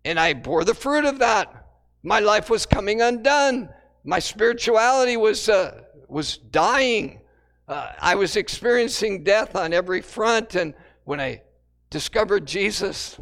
and 0.04 0.18
I 0.18 0.32
bore 0.34 0.64
the 0.64 0.74
fruit 0.74 1.04
of 1.04 1.18
that. 1.20 1.66
My 2.02 2.20
life 2.20 2.50
was 2.50 2.66
coming 2.66 3.00
undone. 3.00 3.68
My 4.04 4.18
spirituality 4.18 5.16
was, 5.16 5.48
uh, 5.48 5.82
was 6.08 6.38
dying. 6.38 7.20
Uh, 7.68 7.92
I 8.00 8.16
was 8.16 8.36
experiencing 8.36 9.22
death 9.22 9.54
on 9.54 9.72
every 9.72 10.00
front. 10.00 10.56
And 10.56 10.74
when 11.04 11.20
I 11.20 11.42
discovered 11.92 12.46
Jesus 12.46 13.20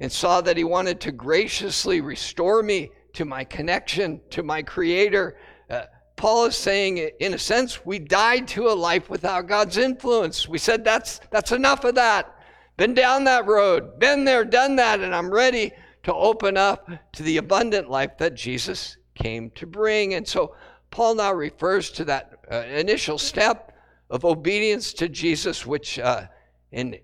and 0.00 0.10
saw 0.10 0.40
that 0.40 0.56
He 0.56 0.64
wanted 0.64 1.00
to 1.02 1.12
graciously 1.12 2.00
restore 2.00 2.62
me 2.62 2.90
to 3.12 3.24
my 3.24 3.44
connection 3.44 4.20
to 4.30 4.42
my 4.42 4.62
Creator. 4.62 5.36
Uh, 5.70 5.82
Paul 6.16 6.46
is 6.46 6.56
saying, 6.56 6.96
in 7.20 7.34
a 7.34 7.38
sense, 7.38 7.84
we 7.84 7.98
died 7.98 8.48
to 8.48 8.68
a 8.68 8.74
life 8.74 9.10
without 9.10 9.46
God's 9.46 9.76
influence. 9.76 10.48
We 10.48 10.56
said, 10.56 10.82
that's, 10.82 11.20
that's 11.30 11.52
enough 11.52 11.84
of 11.84 11.94
that. 11.96 12.34
Been 12.78 12.94
down 12.94 13.24
that 13.24 13.46
road, 13.46 13.98
been 13.98 14.24
there, 14.24 14.44
done 14.44 14.76
that, 14.76 15.00
and 15.00 15.14
I'm 15.14 15.30
ready 15.30 15.72
to 16.04 16.14
open 16.14 16.56
up 16.56 16.88
to 17.12 17.22
the 17.22 17.36
abundant 17.36 17.90
life 17.90 18.16
that 18.18 18.34
Jesus 18.34 18.96
came 19.14 19.50
to 19.50 19.66
bring. 19.66 20.14
And 20.14 20.26
so 20.26 20.54
Paul 20.90 21.16
now 21.16 21.34
refers 21.34 21.90
to 21.92 22.04
that 22.06 22.32
uh, 22.50 22.56
initial 22.68 23.18
step 23.18 23.72
of 24.08 24.24
obedience 24.24 24.94
to 24.94 25.08
Jesus, 25.08 25.66
which 25.66 25.98
uh, 25.98 26.26
in, 26.72 26.98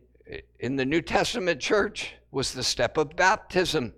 in 0.59 0.77
the 0.77 0.85
New 0.85 1.03
Testament 1.03 1.61
church 1.61 2.14
was 2.31 2.53
the 2.53 2.62
step 2.62 2.97
of 2.97 3.16
baptism. 3.16 3.92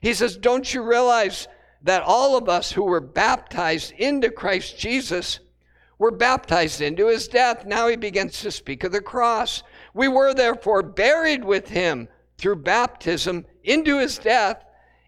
He 0.00 0.14
says, 0.14 0.36
Don't 0.36 0.72
you 0.72 0.82
realize 0.82 1.48
that 1.82 2.02
all 2.02 2.36
of 2.36 2.48
us 2.48 2.72
who 2.72 2.82
were 2.82 3.00
baptized 3.00 3.92
into 3.92 4.30
Christ 4.30 4.78
Jesus 4.78 5.40
were 5.98 6.10
baptized 6.10 6.80
into 6.80 7.06
his 7.06 7.28
death. 7.28 7.64
Now 7.64 7.88
he 7.88 7.96
begins 7.96 8.40
to 8.40 8.50
speak 8.50 8.84
of 8.84 8.92
the 8.92 9.00
cross. 9.00 9.62
We 9.94 10.08
were 10.08 10.34
therefore 10.34 10.82
buried 10.82 11.44
with 11.44 11.68
him 11.68 12.08
through 12.38 12.56
baptism 12.56 13.46
into 13.64 13.98
his 13.98 14.18
death, 14.18 14.62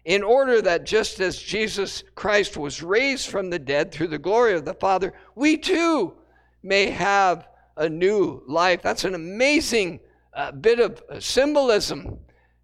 in 0.05 0.23
order 0.23 0.61
that 0.61 0.85
just 0.85 1.19
as 1.19 1.39
Jesus 1.39 2.03
Christ 2.15 2.57
was 2.57 2.81
raised 2.81 3.29
from 3.29 3.49
the 3.49 3.59
dead 3.59 3.91
through 3.91 4.07
the 4.07 4.17
glory 4.17 4.55
of 4.55 4.65
the 4.65 4.73
Father, 4.73 5.13
we 5.35 5.57
too 5.57 6.13
may 6.63 6.89
have 6.89 7.47
a 7.77 7.87
new 7.87 8.41
life. 8.47 8.81
That's 8.81 9.03
an 9.03 9.13
amazing 9.13 9.99
uh, 10.39 10.53
bit 10.53 10.79
of 10.79 11.03
symbolism 11.21 12.17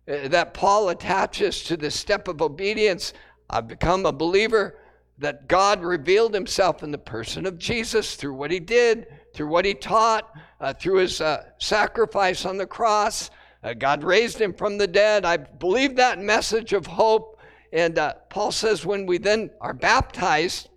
uh, 0.07 0.29
that 0.29 0.53
Paul 0.53 0.89
attaches 0.89 1.61
to 1.63 1.75
the 1.75 1.91
step 1.91 2.29
of 2.29 2.41
obedience. 2.41 3.11
I've 3.49 3.67
become 3.67 4.05
a 4.05 4.13
believer 4.13 4.77
that 5.17 5.49
God 5.49 5.83
revealed 5.83 6.33
himself 6.33 6.83
in 6.83 6.91
the 6.91 6.97
person 6.97 7.45
of 7.45 7.59
Jesus 7.59 8.15
through 8.15 8.33
what 8.35 8.49
he 8.49 8.61
did, 8.61 9.07
through 9.33 9.47
what 9.47 9.65
he 9.65 9.73
taught, 9.73 10.31
uh, 10.61 10.73
through 10.73 10.99
his 10.99 11.19
uh, 11.19 11.43
sacrifice 11.57 12.45
on 12.45 12.55
the 12.55 12.65
cross. 12.65 13.29
Uh, 13.61 13.73
God 13.73 14.05
raised 14.05 14.39
him 14.39 14.53
from 14.53 14.77
the 14.77 14.87
dead. 14.87 15.25
I 15.25 15.35
believe 15.35 15.97
that 15.97 16.17
message 16.17 16.71
of 16.71 16.87
hope, 16.87 17.41
And 17.73 17.99
uh, 17.99 18.13
Paul 18.29 18.53
says 18.53 18.85
when 18.85 19.05
we 19.05 19.17
then 19.17 19.49
are 19.59 19.73
baptized, 19.73 20.69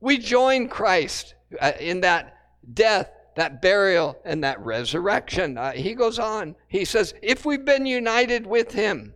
we 0.00 0.18
join 0.18 0.66
Christ 0.66 1.34
uh, 1.60 1.72
in 1.78 2.00
that 2.00 2.38
death, 2.74 3.08
that 3.36 3.62
burial, 3.62 4.16
and 4.24 4.42
that 4.44 4.60
resurrection. 4.60 5.56
Uh, 5.56 5.72
he 5.72 5.94
goes 5.94 6.18
on, 6.18 6.54
he 6.68 6.84
says, 6.84 7.14
if 7.22 7.44
we've 7.44 7.64
been 7.64 7.86
united 7.86 8.46
with 8.46 8.72
him 8.72 9.14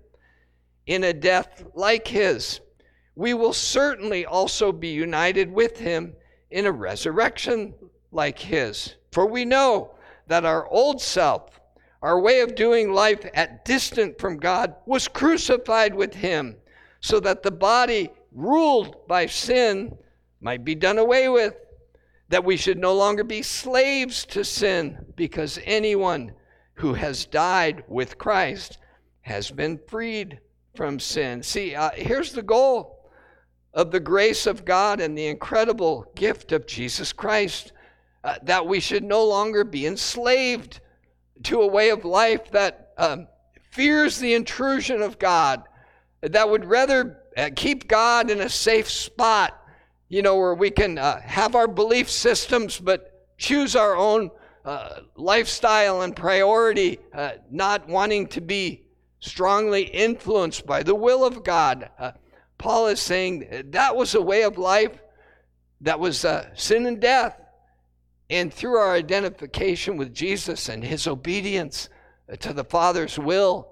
in 0.87 1.05
a 1.05 1.13
death 1.13 1.65
like 1.75 2.07
his, 2.07 2.61
we 3.17 3.35
will 3.35 3.53
certainly 3.53 4.27
also 4.27 4.73
be 4.73 4.89
united 4.89 5.51
with 5.53 5.79
him 5.79 6.15
in 6.51 6.67
a 6.67 6.73
resurrection 6.73 7.75
like 8.13 8.39
his. 8.39 8.95
For 9.13 9.27
we 9.27 9.45
know 9.45 9.95
that 10.27 10.45
our 10.45 10.69
old 10.69 11.01
self, 11.01 11.61
our 12.03 12.21
way 12.21 12.41
of 12.41 12.55
doing 12.55 12.93
life 12.93 13.25
at 13.35 13.65
distant 13.65 14.19
from 14.19 14.39
God, 14.39 14.75
was 14.87 15.09
crucified 15.09 15.95
with 15.95 16.15
him, 16.15 16.57
so 17.01 17.21
that 17.21 17.43
the 17.43 17.51
body 17.51 18.11
ruled 18.33 19.07
by 19.07 19.27
sin 19.27 19.97
might 20.41 20.65
be 20.65 20.75
done 20.75 20.99
away 20.99 21.29
with, 21.29 21.55
that 22.35 22.45
we 22.45 22.57
should 22.57 22.79
no 22.79 22.93
longer 22.93 23.23
be 23.23 23.43
slaves 23.43 24.25
to 24.25 24.43
sin, 24.43 24.99
because 25.15 25.61
anyone 25.65 26.33
who 26.73 26.93
has 26.93 27.27
died 27.27 27.85
with 27.87 28.19
Christ 28.19 28.79
has 29.21 29.53
been 29.53 29.79
freed 29.87 30.41
from 30.75 30.99
sin. 30.99 31.45
See, 31.45 31.77
uh, 31.77 31.91
here's 31.95 32.33
the 32.33 32.43
goal 32.43 33.09
of 33.73 33.93
the 33.93 34.01
grace 34.01 34.49
of 34.49 34.65
God 34.65 35.01
and 35.01 35.17
the 35.17 35.29
incredible 35.29 36.11
gift 36.17 36.51
of 36.51 36.67
Jesus 36.67 37.13
Christ. 37.13 37.73
Uh, 38.25 38.35
that 38.43 38.67
we 38.67 38.81
should 38.81 39.05
no 39.05 39.25
longer 39.25 39.63
be 39.63 39.87
enslaved 39.87 40.81
to 41.45 41.61
a 41.61 41.69
way 41.69 41.91
of 41.91 42.05
life 42.05 42.51
that 42.51 42.95
um, 42.99 43.29
fears 43.71 44.19
the 44.19 44.35
intrusion 44.35 45.03
of 45.03 45.21
God, 45.21 45.63
that 46.21 46.51
would 46.51 46.65
rather 46.65 47.21
uh, 47.37 47.51
keep 47.55 47.87
God 47.87 48.29
in 48.29 48.41
a 48.41 48.49
safe 48.49 48.91
spot, 48.91 49.61
you 50.09 50.23
know, 50.23 50.37
where 50.37 50.55
we 50.55 50.71
can 50.71 50.99
uh, 50.99 51.21
have 51.21 51.55
our 51.55 51.69
belief 51.69 52.11
systems 52.11 52.79
but 52.79 53.27
choose 53.39 53.75
our 53.75 53.97
own 53.97 54.31
uh, 54.65 55.01
lifestyle 55.17 56.03
and 56.03 56.17
priority, 56.17 56.99
uh, 57.13 57.33
not 57.51 57.89
wanting 57.89 58.27
to 58.27 58.41
be 58.41 58.83
strongly 59.21 59.83
influenced 59.83 60.67
by 60.67 60.83
the 60.83 60.95
will 60.95 61.25
of 61.25 61.45
God. 61.45 61.91
Uh, 61.99 62.13
Paul 62.59 62.87
is 62.89 63.01
saying 63.01 63.71
that 63.73 63.97
was 63.97 64.15
a 64.15 64.23
way 64.23 64.43
of 64.43 64.57
life 64.57 65.03
that 65.81 66.01
was 66.01 66.25
uh, 66.25 66.49
sin 66.55 66.87
and 66.87 67.01
death. 67.01 67.41
And 68.31 68.53
through 68.53 68.77
our 68.77 68.95
identification 68.95 69.99
with 69.99 70.15
Jesus 70.15 70.69
and 70.71 70.83
his 70.83 71.07
obedience 71.07 71.91
uh, 72.33 72.37
to 72.37 72.53
the 72.53 72.65
Father's 72.65 73.19
will, 73.19 73.71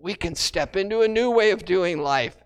we 0.00 0.14
can 0.14 0.36
step 0.36 0.76
into 0.76 1.00
a 1.00 1.08
new 1.08 1.32
way 1.32 1.50
of 1.50 1.64
doing 1.64 1.98
life 1.98 2.36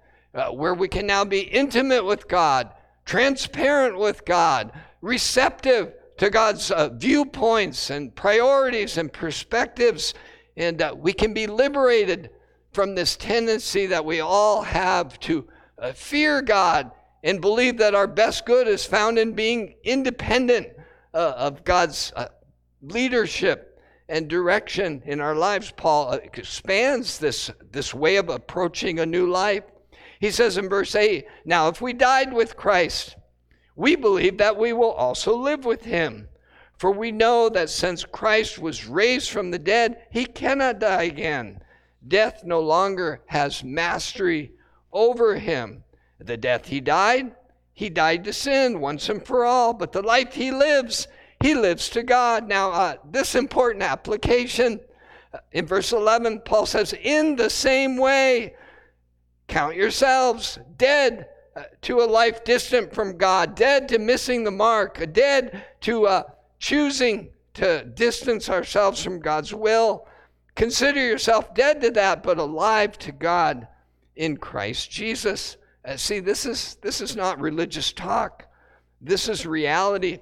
where 0.50 0.72
we 0.72 0.88
can 0.88 1.07
now 1.07 1.26
be 1.26 1.40
intimate 1.40 2.02
with 2.02 2.26
God, 2.26 2.72
transparent 3.09 3.99
with 3.99 4.27
God, 4.27 4.71
receptive 5.01 5.94
to 6.18 6.29
God's 6.29 6.71
uh, 6.71 6.90
viewpoints 6.90 7.88
and 7.88 8.14
priorities 8.14 8.99
and 8.99 9.11
perspectives. 9.11 10.12
And 10.59 10.83
uh, 10.83 10.94
we 10.94 11.14
can 11.14 11.33
be 11.33 11.47
liberated 11.47 12.29
from 12.73 12.94
this 12.94 13.16
tendency 13.16 13.87
that 13.87 14.05
we 14.05 14.21
all 14.21 14.61
have 14.61 15.18
to 15.21 15.49
uh, 15.79 15.92
fear 15.92 16.42
God 16.42 16.90
and 17.25 17.40
believe 17.40 17.79
that 17.79 17.94
our 17.94 18.07
best 18.07 18.44
good 18.44 18.68
is 18.68 18.85
found 18.85 19.18
in 19.18 19.33
being 19.33 19.77
independent 19.85 20.68
uh, 21.14 21.33
of 21.35 21.64
God's 21.64 22.12
uh, 22.14 22.27
leadership 22.83 23.81
and 24.11 24.29
direction 24.29 25.03
in 25.07 25.23
our 25.23 25.35
lives. 25.35 25.73
Paul 25.75 26.12
uh, 26.12 26.18
expands 26.23 27.18
this, 27.18 27.51
this 27.71 27.94
way 27.94 28.16
of 28.16 28.29
approaching 28.29 29.01
a 29.01 29.07
new 29.07 29.31
life. 29.31 29.64
He 30.20 30.31
says 30.31 30.59
in 30.59 30.68
verse 30.68 30.94
8 30.94 31.26
Now, 31.44 31.68
if 31.68 31.81
we 31.81 31.92
died 31.92 32.33
with 32.33 32.57
Christ, 32.57 33.16
we 33.76 33.94
believe 33.94 34.38
that 34.38 34.57
we 34.57 34.72
will 34.72 34.92
also 34.92 35.37
live 35.37 35.64
with 35.64 35.85
him. 35.85 36.28
For 36.78 36.90
we 36.92 37.11
know 37.11 37.48
that 37.48 37.70
since 37.70 38.04
Christ 38.04 38.59
was 38.59 38.87
raised 38.87 39.31
from 39.31 39.50
the 39.50 39.59
dead, 39.59 40.07
he 40.11 40.24
cannot 40.24 40.78
die 40.78 41.04
again. 41.04 41.61
Death 42.07 42.42
no 42.44 42.61
longer 42.61 43.20
has 43.26 43.64
mastery 43.64 44.52
over 44.92 45.37
him. 45.37 45.83
The 46.20 46.37
death 46.37 46.66
he 46.66 46.81
died, 46.81 47.35
he 47.72 47.88
died 47.88 48.24
to 48.24 48.33
sin 48.33 48.81
once 48.81 49.09
and 49.09 49.24
for 49.24 49.44
all, 49.44 49.72
but 49.72 49.92
the 49.92 50.02
life 50.02 50.35
he 50.35 50.50
lives, 50.50 51.07
he 51.40 51.54
lives 51.54 51.88
to 51.90 52.02
God. 52.02 52.48
Now, 52.48 52.70
uh, 52.72 52.96
this 53.09 53.35
important 53.35 53.83
application 53.83 54.81
uh, 55.33 55.38
in 55.52 55.66
verse 55.66 55.92
11, 55.92 56.42
Paul 56.44 56.66
says, 56.66 56.92
In 56.92 57.37
the 57.37 57.50
same 57.50 57.96
way, 57.96 58.54
count 59.49 59.75
yourselves 59.75 60.59
dead 60.77 61.27
uh, 61.57 61.65
to 61.83 62.01
a 62.01 62.05
life 62.05 62.45
distant 62.45 62.95
from 62.95 63.17
God, 63.17 63.57
dead 63.57 63.89
to 63.89 63.99
missing 63.99 64.45
the 64.45 64.51
mark, 64.51 65.13
dead 65.13 65.65
to 65.81 66.07
uh, 66.07 66.23
choosing 66.61 67.31
to 67.55 67.85
distance 67.85 68.49
ourselves 68.49 69.03
from 69.03 69.19
God's 69.19 69.53
will. 69.53 70.07
Consider 70.55 71.01
yourself 71.01 71.55
dead 71.55 71.81
to 71.81 71.91
that, 71.91 72.23
but 72.23 72.39
alive 72.39 72.97
to 72.99 73.11
God 73.11 73.67
in 74.15 74.37
Christ 74.37 74.91
Jesus. 74.91 75.57
Uh, 75.85 75.97
see, 75.97 76.21
this 76.21 76.47
is, 76.47 76.77
this 76.83 77.01
is 77.01 77.17
not 77.17 77.41
religious 77.41 77.93
talk, 77.93 78.47
this 79.01 79.29
is 79.29 79.47
reality. 79.47 80.19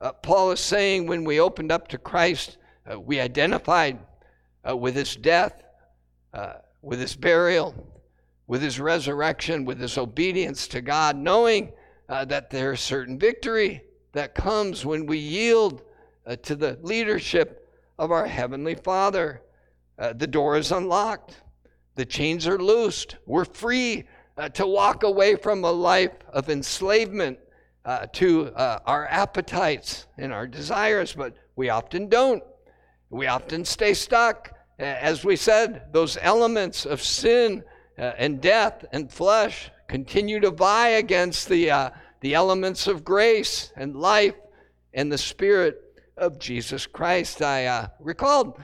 Uh, 0.00 0.12
Paul 0.12 0.52
is 0.52 0.60
saying 0.60 1.06
when 1.06 1.24
we 1.24 1.40
opened 1.40 1.72
up 1.72 1.88
to 1.88 1.98
Christ, 1.98 2.58
uh, 2.88 3.00
we 3.00 3.18
identified 3.18 3.98
uh, 4.68 4.76
with 4.76 4.94
his 4.94 5.16
death, 5.16 5.64
with 6.82 7.00
his 7.00 7.16
burial, 7.16 7.74
with 8.48 8.60
his 8.60 8.80
resurrection, 8.80 9.64
with 9.64 9.78
his 9.78 9.96
obedience 9.96 10.66
to 10.66 10.80
God, 10.80 11.16
knowing 11.16 11.72
uh, 12.08 12.24
that 12.24 12.50
there's 12.50 12.80
certain 12.80 13.16
victory 13.16 13.84
that 14.12 14.34
comes 14.34 14.84
when 14.84 15.06
we 15.06 15.18
yield 15.18 15.82
to 16.42 16.56
the 16.56 16.76
leadership 16.82 17.68
of 17.98 18.10
our 18.10 18.26
Heavenly 18.26 18.74
Father. 18.74 19.42
the 19.96 20.26
door 20.26 20.56
is 20.56 20.72
unlocked. 20.72 21.36
The 21.94 22.06
chains 22.06 22.46
are 22.46 22.58
loosed. 22.58 23.16
We're 23.26 23.44
free 23.44 24.04
uh, 24.36 24.48
to 24.50 24.66
walk 24.68 25.02
away 25.02 25.34
from 25.34 25.64
a 25.64 25.72
life 25.72 26.12
of 26.32 26.48
enslavement 26.48 27.40
uh, 27.84 28.06
to 28.12 28.46
uh, 28.54 28.78
our 28.86 29.08
appetites 29.08 30.06
and 30.16 30.32
our 30.32 30.46
desires, 30.46 31.12
but 31.12 31.34
we 31.56 31.70
often 31.70 32.08
don't. 32.08 32.42
We 33.10 33.26
often 33.26 33.64
stay 33.64 33.94
stuck. 33.94 34.52
As 34.78 35.24
we 35.24 35.34
said, 35.34 35.92
those 35.92 36.16
elements 36.20 36.86
of 36.86 37.02
sin 37.02 37.64
uh, 37.98 38.12
and 38.16 38.40
death 38.40 38.84
and 38.92 39.10
flesh 39.10 39.70
continue 39.88 40.40
to 40.40 40.50
vie 40.50 40.90
against 40.90 41.48
the, 41.48 41.70
uh, 41.70 41.90
the 42.20 42.34
elements 42.34 42.86
of 42.86 43.04
grace 43.04 43.72
and 43.76 43.96
life 43.96 44.34
and 44.94 45.10
the 45.10 45.18
Spirit 45.18 45.82
of 46.16 46.38
Jesus 46.38 46.86
Christ. 46.86 47.42
I 47.42 47.66
uh, 47.66 47.88
recalled 48.00 48.60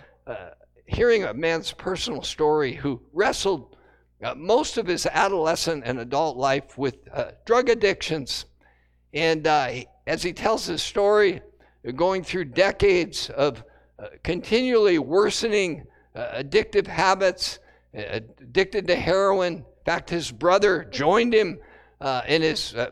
hearing 0.87 1.25
a 1.25 1.35
man's 1.35 1.73
personal 1.73 2.23
story 2.23 2.73
who 2.75 3.01
wrestled 3.13 3.77
uh, 4.23 4.35
most 4.35 4.79
of 4.79 4.87
his 4.87 5.07
adolescent 5.07 5.83
and 5.85 5.99
adult 5.99 6.37
life 6.37 6.79
with 6.79 6.97
uh, 7.13 7.33
drug 7.45 7.69
addictions. 7.69 8.47
And 9.13 9.47
uh, 9.47 9.71
as 10.07 10.23
he 10.23 10.33
tells 10.33 10.67
his 10.67 10.83
story, 10.83 11.41
going 11.97 12.23
through 12.23 12.47
decades 12.47 13.31
of 13.31 13.63
uh, 13.99 14.07
continually 14.23 14.99
worsening 14.99 15.87
uh, 16.15 16.43
addictive 16.43 16.87
habits, 16.87 17.59
uh, 17.59 17.64
Uh, 17.97 18.21
addicted 18.41 18.87
to 18.89 18.97
heroin. 18.97 19.55
In 19.55 19.65
fact, 19.85 20.11
his 20.11 20.31
brother 20.31 20.85
joined 20.85 21.35
him 21.35 21.59
uh, 22.01 22.23
in 22.27 22.43
his 22.43 22.75
uh, 22.75 22.91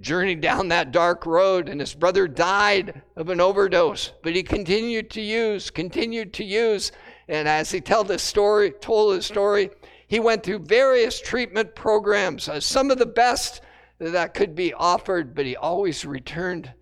journey 0.00 0.34
down 0.34 0.68
that 0.68 0.92
dark 0.92 1.26
road, 1.26 1.68
and 1.68 1.80
his 1.80 1.94
brother 1.94 2.26
died 2.26 3.02
of 3.16 3.28
an 3.28 3.40
overdose. 3.40 4.12
But 4.22 4.34
he 4.34 4.42
continued 4.42 5.10
to 5.10 5.20
use, 5.20 5.70
continued 5.70 6.32
to 6.34 6.44
use. 6.44 6.92
And 7.28 7.48
as 7.48 7.70
he 7.70 7.80
told 7.80 8.08
his 8.08 8.22
story, 8.22 8.70
told 8.70 9.14
his 9.14 9.26
story, 9.26 9.70
he 10.06 10.20
went 10.20 10.42
through 10.42 10.60
various 10.60 11.20
treatment 11.20 11.74
programs, 11.74 12.48
uh, 12.48 12.60
some 12.60 12.90
of 12.90 12.98
the 12.98 13.06
best 13.06 13.62
that 13.98 14.34
could 14.34 14.54
be 14.54 14.72
offered, 14.72 15.34
but 15.34 15.46
he 15.46 15.56
always 15.56 16.04
returned 16.04 16.72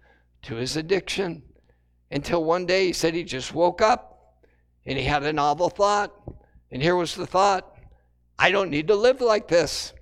to 0.43 0.57
his 0.57 0.77
addiction 0.77 1.43
until 2.11 2.45
one 2.45 2.67
day 2.67 2.87
he 2.87 2.93
said 2.93 3.15
he 3.15 3.25
just 3.25 3.55
woke 3.55 3.81
up 3.81 4.37
and 4.85 4.99
he 4.99 5.05
had 5.05 5.23
a 5.23 5.33
novel 5.33 5.69
thought. 5.69 6.13
And 6.73 6.83
here 6.83 6.97
was 6.97 7.15
the 7.15 7.27
thought 7.27 7.69
I 8.39 8.51
don't 8.51 8.71
need 8.71 8.89
to 8.89 8.97
live 8.97 9.21
like 9.21 9.47
this. 9.47 9.93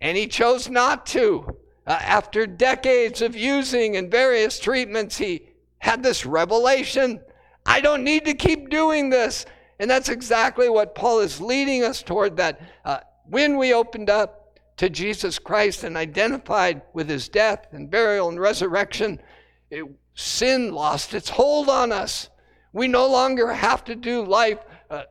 And 0.00 0.16
he 0.16 0.26
chose 0.26 0.70
not 0.70 1.04
to. 1.06 1.56
Uh, 1.86 1.98
after 2.00 2.46
decades 2.46 3.20
of 3.20 3.36
using 3.36 3.96
and 3.96 4.10
various 4.10 4.58
treatments, 4.58 5.18
he 5.18 5.42
had 5.78 6.02
this 6.02 6.24
revelation 6.24 7.20
I 7.66 7.80
don't 7.80 8.04
need 8.04 8.24
to 8.24 8.34
keep 8.34 8.70
doing 8.70 9.10
this. 9.10 9.46
And 9.78 9.90
that's 9.90 10.08
exactly 10.08 10.68
what 10.68 10.94
Paul 10.94 11.20
is 11.20 11.40
leading 11.40 11.84
us 11.84 12.02
toward 12.02 12.36
that 12.36 12.60
uh, 12.84 13.00
when 13.24 13.56
we 13.56 13.72
opened 13.72 14.10
up 14.10 14.58
to 14.76 14.90
Jesus 14.90 15.38
Christ 15.38 15.84
and 15.84 15.96
identified 15.96 16.82
with 16.92 17.08
his 17.08 17.28
death 17.28 17.66
and 17.72 17.90
burial 17.90 18.28
and 18.28 18.40
resurrection, 18.40 19.20
it, 19.70 19.84
sin 20.14 20.72
lost 20.72 21.14
its 21.14 21.28
hold 21.28 21.68
on 21.68 21.92
us. 21.92 22.28
We 22.72 22.88
no 22.88 23.06
longer 23.06 23.52
have 23.52 23.84
to 23.84 23.94
do 23.94 24.24
life 24.24 24.58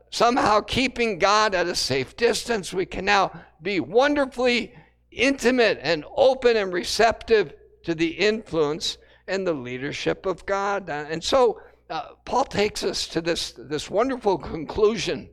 somehow 0.10 0.62
keeping 0.62 1.20
God 1.20 1.56
at 1.56 1.68
a 1.68 1.76
safe 1.76 2.16
distance. 2.18 2.74
We 2.74 2.86
can 2.86 3.06
now 3.06 3.32
be 3.62 3.80
wonderfully 3.80 4.74
intimate 5.12 5.80
and 5.82 6.06
open 6.16 6.58
and 6.58 6.74
receptive 6.74 7.54
to 7.84 7.96
the 7.96 8.08
influence 8.08 8.98
and 9.28 9.46
the 9.46 9.54
leadership 9.54 10.26
of 10.26 10.46
God. 10.46 10.90
Uh, 10.90 11.06
and 11.10 11.24
so 11.24 11.62
uh, 11.90 12.10
Paul 12.26 12.46
takes 12.46 12.84
us 12.84 13.08
to 13.08 13.22
this, 13.22 13.54
this 13.58 13.90
wonderful 13.90 14.38
conclusion 14.38 15.30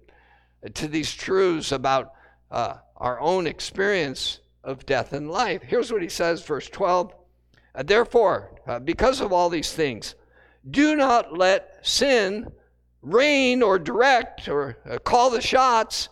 to 0.75 0.89
these 0.89 1.13
truths 1.13 1.73
about 1.73 2.13
uh, 2.51 2.75
our 2.97 3.21
own 3.21 3.47
experience 3.47 4.41
of 4.65 4.87
death 4.87 5.13
and 5.13 5.31
life. 5.31 5.63
Here's 5.63 5.93
what 5.93 6.03
he 6.03 6.09
says, 6.09 6.43
verse 6.43 6.69
12. 6.69 7.15
Uh, 7.75 7.83
Therefore, 7.83 8.53
uh, 8.67 8.79
because 8.79 9.21
of 9.21 9.33
all 9.33 9.49
these 9.49 9.73
things, 9.73 10.15
do 10.71 10.97
not 10.97 11.37
let 11.37 11.79
sin 11.83 12.51
reign 13.07 13.63
or 13.63 13.79
direct 13.79 14.49
or 14.49 14.77
uh, 14.91 14.99
call 14.99 15.31
the 15.31 15.41
shots 15.41 16.09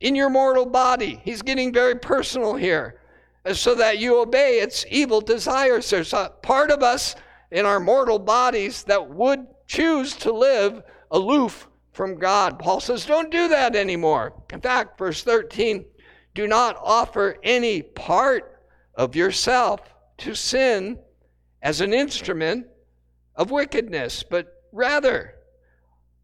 in 0.00 0.16
your 0.16 0.28
mortal 0.28 0.66
body. 0.66 1.20
He's 1.24 1.40
getting 1.40 1.72
very 1.72 1.94
personal 1.94 2.54
here, 2.54 3.00
uh, 3.46 3.54
so 3.54 3.74
that 3.76 3.98
you 3.98 4.20
obey 4.20 4.58
its 4.58 4.84
evil 4.90 5.20
desires. 5.20 5.88
There's 5.88 6.12
a 6.12 6.32
part 6.42 6.70
of 6.70 6.82
us 6.82 7.14
in 7.52 7.64
our 7.64 7.78
mortal 7.78 8.18
bodies 8.18 8.82
that 8.84 9.08
would 9.10 9.46
choose 9.66 10.14
to 10.16 10.32
live 10.32 10.82
aloof 11.12 11.68
from 11.92 12.18
God. 12.18 12.58
Paul 12.58 12.80
says, 12.80 13.06
don't 13.06 13.30
do 13.30 13.48
that 13.48 13.76
anymore. 13.76 14.32
In 14.52 14.60
fact, 14.60 14.98
verse 14.98 15.22
13, 15.22 15.84
do 16.34 16.48
not 16.48 16.76
offer 16.82 17.36
any 17.42 17.82
part 17.82 18.60
of 18.94 19.14
yourself 19.14 19.80
to 20.18 20.34
sin 20.34 20.98
as 21.62 21.80
an 21.80 21.92
instrument 21.92 22.66
of 23.36 23.50
wickedness, 23.50 24.22
but 24.22 24.64
rather 24.72 25.34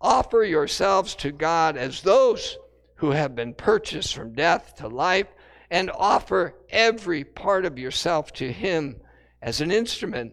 offer 0.00 0.44
yourselves 0.44 1.14
to 1.16 1.32
God 1.32 1.76
as 1.76 2.02
those 2.02 2.58
who 2.96 3.10
have 3.10 3.34
been 3.34 3.54
purchased 3.54 4.14
from 4.14 4.32
death 4.32 4.74
to 4.76 4.88
life, 4.88 5.28
and 5.70 5.90
offer 5.90 6.54
every 6.70 7.24
part 7.24 7.64
of 7.64 7.78
yourself 7.78 8.32
to 8.32 8.50
Him 8.50 8.96
as 9.42 9.60
an 9.60 9.70
instrument 9.70 10.32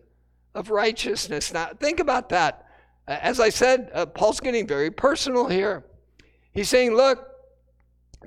of 0.54 0.70
righteousness. 0.70 1.54
Now, 1.54 1.72
think 1.80 2.00
about 2.00 2.30
that. 2.30 2.66
As 3.08 3.40
I 3.40 3.50
said, 3.50 3.92
uh, 3.94 4.06
Paul's 4.06 4.40
getting 4.40 4.66
very 4.66 4.90
personal 4.90 5.48
here. 5.48 5.86
He's 6.54 6.70
saying, 6.70 6.96
look, 6.96 7.28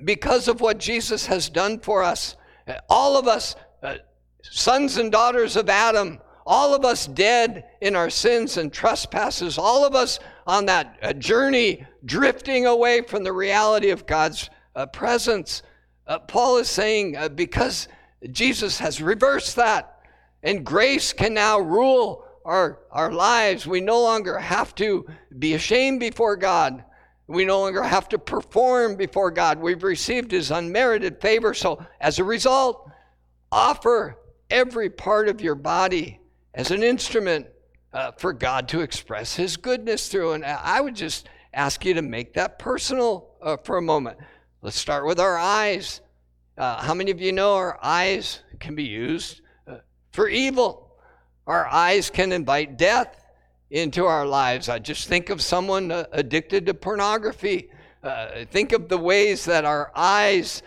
because 0.05 0.46
of 0.46 0.61
what 0.61 0.79
Jesus 0.79 1.27
has 1.27 1.48
done 1.48 1.81
for 1.81 2.03
us, 2.03 2.37
all 2.88 3.16
of 3.16 3.27
us, 3.27 3.57
uh, 3.83 3.96
sons 4.42 4.98
and 4.98 5.11
daughters 5.11 5.57
of 5.57 5.68
Adam, 5.68 6.20
all 6.46 6.74
of 6.74 6.85
us 6.85 7.07
dead 7.07 7.64
in 7.81 7.96
our 7.96 8.11
sins 8.11 8.57
and 8.57 8.72
trespasses, 8.72 9.59
all 9.59 9.85
of 9.85 9.94
us 9.94 10.20
on 10.49 10.65
that 10.65 10.99
uh, 11.03 11.13
journey 11.13 11.87
drifting 12.07 12.65
away 12.65 13.03
from 13.03 13.23
the 13.23 13.33
reality 13.33 13.91
of 13.91 14.07
God's 14.07 14.49
uh, 14.75 14.87
presence. 14.87 15.63
Uh, 16.07 16.19
Paul 16.19 16.57
is 16.57 16.71
saying, 16.71 17.17
because 17.35 17.87
Jesus 18.33 18.79
has 18.79 19.03
reversed 19.03 19.57
that, 19.57 20.01
and 20.43 20.65
grace 20.65 21.13
can 21.13 21.35
now 21.35 21.61
rule 21.61 22.25
our, 22.47 22.79
our 22.91 23.13
lives. 23.13 23.67
We 23.67 23.83
no 23.83 24.01
longer 24.01 24.39
have 24.39 24.75
to 24.77 25.07
be 25.39 25.53
ashamed 25.53 26.01
before 26.01 26.37
God. 26.37 26.83
We 27.27 27.45
no 27.45 27.61
longer 27.61 27.83
have 27.83 28.09
to 28.09 28.19
perform 28.19 28.97
before 28.97 29.31
God. 29.31 29.61
We've 29.61 29.83
received 29.83 30.31
His 30.31 30.51
unmerited 30.51 31.21
favor. 31.21 31.53
So, 31.53 31.85
as 32.01 32.19
a 32.19 32.25
result, 32.25 32.91
offer 33.53 34.17
every 34.49 34.89
part 34.89 35.29
of 35.29 35.43
your 35.43 35.57
body 35.57 36.21
as 36.55 36.71
an 36.71 36.83
instrument 36.83 37.49
uh, 37.92 38.12
for 38.12 38.33
God 38.33 38.68
to 38.68 38.81
express 38.81 39.37
His 39.37 39.57
goodness 39.57 40.09
through. 40.09 40.33
And 40.33 40.44
I 40.44 40.81
would 40.81 40.94
just 40.94 41.29
ask 41.55 41.85
you 41.85 41.94
to 41.94 42.03
make 42.03 42.35
that 42.35 42.59
personal 42.59 43.31
uh, 43.42 43.57
for 43.57 43.79
a 43.79 43.83
moment. 43.83 44.18
Let's 44.62 44.79
start 44.79 45.07
with 45.07 45.18
our 45.20 45.38
eyes. 45.38 46.01
Uh, 46.57 46.83
how 46.83 46.94
many 46.94 47.11
of 47.11 47.20
you 47.20 47.33
know 47.33 47.55
our 47.55 47.79
eyes 47.83 48.40
can 48.61 48.74
be 48.74 48.85
used 48.85 49.40
uh, 49.66 49.77
for 50.12 50.29
evil? 50.29 50.96
Our 51.46 51.66
eyes 51.66 52.11
can 52.11 52.33
invite 52.33 52.77
death 52.77 53.24
into 53.70 54.05
our 54.05 54.27
lives. 54.27 54.68
I 54.68 54.79
just 54.79 55.09
think 55.09 55.31
of 55.31 55.40
someone 55.40 55.90
uh, 55.90 56.05
addicted 56.12 56.66
to 56.66 56.74
pornography. 56.74 57.70
Uh, 58.03 58.44
think 58.51 58.72
of 58.72 58.88
the 58.88 58.98
ways 58.98 59.44
that 59.44 59.64
our 59.64 59.90
eyes 59.94 60.62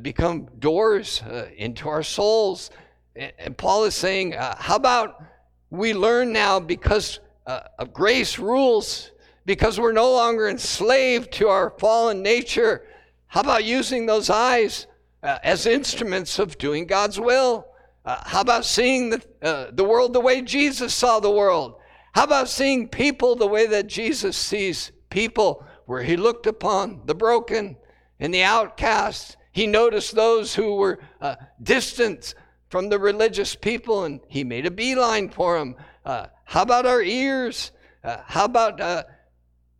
become 0.00 0.46
doors 0.60 1.24
into 1.56 1.88
our 1.88 2.04
souls. 2.04 2.70
And, 3.16 3.58
Paul 3.58 3.84
is 3.84 3.96
saying, 3.96 4.32
how 4.32 4.76
about 4.76 5.24
we 5.72 5.94
learn 5.94 6.34
now 6.34 6.60
because 6.60 7.18
uh, 7.46 7.60
of 7.78 7.94
grace 7.94 8.38
rules, 8.38 9.10
because 9.46 9.80
we're 9.80 9.92
no 9.92 10.12
longer 10.12 10.48
enslaved 10.48 11.32
to 11.32 11.48
our 11.48 11.70
fallen 11.78 12.22
nature? 12.22 12.86
How 13.26 13.40
about 13.40 13.64
using 13.64 14.04
those 14.04 14.28
eyes 14.28 14.86
as 15.22 15.64
instruments 15.64 16.38
of 16.38 16.58
doing 16.58 16.86
God's 16.86 17.18
will? 17.18 17.66
Uh, 18.04 18.18
how 18.22 18.42
about 18.42 18.66
seeing 18.66 19.10
the, 19.10 19.22
uh, 19.40 19.70
the 19.72 19.84
world 19.84 20.12
the 20.12 20.20
way 20.20 20.42
Jesus 20.42 20.92
saw 20.92 21.20
the 21.20 21.30
world? 21.30 21.76
How 22.12 22.24
about 22.24 22.50
seeing 22.50 22.86
people 22.86 23.34
the 23.34 23.46
way 23.46 23.66
that 23.66 23.86
Jesus 23.86 24.36
sees 24.36 24.92
people, 25.08 25.64
where 25.86 26.02
he 26.02 26.18
looked 26.18 26.46
upon 26.46 27.00
the 27.06 27.14
broken 27.14 27.78
and 28.20 28.34
the 28.34 28.42
outcast? 28.42 29.38
He 29.52 29.66
noticed 29.66 30.14
those 30.14 30.54
who 30.54 30.74
were 30.74 30.98
uh, 31.20 31.36
distant 31.62 32.34
from 32.72 32.88
the 32.88 32.98
religious 32.98 33.54
people 33.54 34.04
and 34.04 34.18
he 34.28 34.42
made 34.42 34.64
a 34.64 34.70
beeline 34.70 35.28
for 35.28 35.58
them. 35.58 35.76
Uh, 36.06 36.24
how 36.44 36.62
about 36.62 36.86
our 36.86 37.02
ears? 37.02 37.70
Uh, 38.02 38.16
how 38.24 38.46
about 38.46 38.80
uh, 38.80 39.02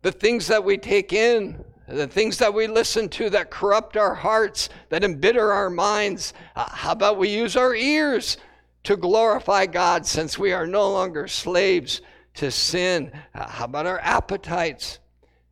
the 0.03 0.11
things 0.11 0.45
that 0.47 0.63
we 0.63 0.77
take 0.77 1.11
in? 1.11 1.65
the 1.85 2.07
things 2.07 2.37
that 2.37 2.53
we 2.53 2.65
listen 2.65 3.09
to 3.09 3.29
that 3.29 3.51
corrupt 3.51 3.97
our 3.97 4.15
hearts, 4.15 4.69
that 4.87 5.03
embitter 5.03 5.51
our 5.51 5.69
minds. 5.69 6.33
Uh, 6.55 6.67
how 6.69 6.93
about 6.93 7.17
we 7.17 7.27
use 7.27 7.57
our 7.57 7.75
ears 7.75 8.37
to 8.83 8.95
glorify 8.95 9.65
God 9.65 10.05
since 10.05 10.39
we 10.39 10.53
are 10.53 10.65
no 10.65 10.89
longer 10.89 11.27
slaves 11.27 12.01
to 12.35 12.49
sin? 12.49 13.11
Uh, 13.35 13.49
how 13.49 13.65
about 13.65 13.85
our 13.85 13.99
appetites 13.99 14.99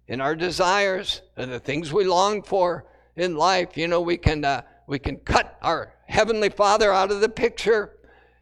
and 0.08 0.22
our 0.22 0.36
desires 0.36 1.22
and 1.36 1.52
the 1.52 1.60
things 1.60 1.92
we 1.92 2.06
long 2.06 2.44
for 2.44 2.86
in 3.18 3.36
life? 3.36 3.76
You 3.76 3.90
know, 3.90 4.00
we 4.00 4.16
can, 4.16 4.46
uh, 4.46 4.62
we 4.88 5.00
can 5.00 5.18
cut 5.18 5.58
our 5.62 5.94
Heavenly 6.12 6.50
Father 6.50 6.92
out 6.92 7.12
of 7.12 7.22
the 7.22 7.30
picture. 7.30 7.98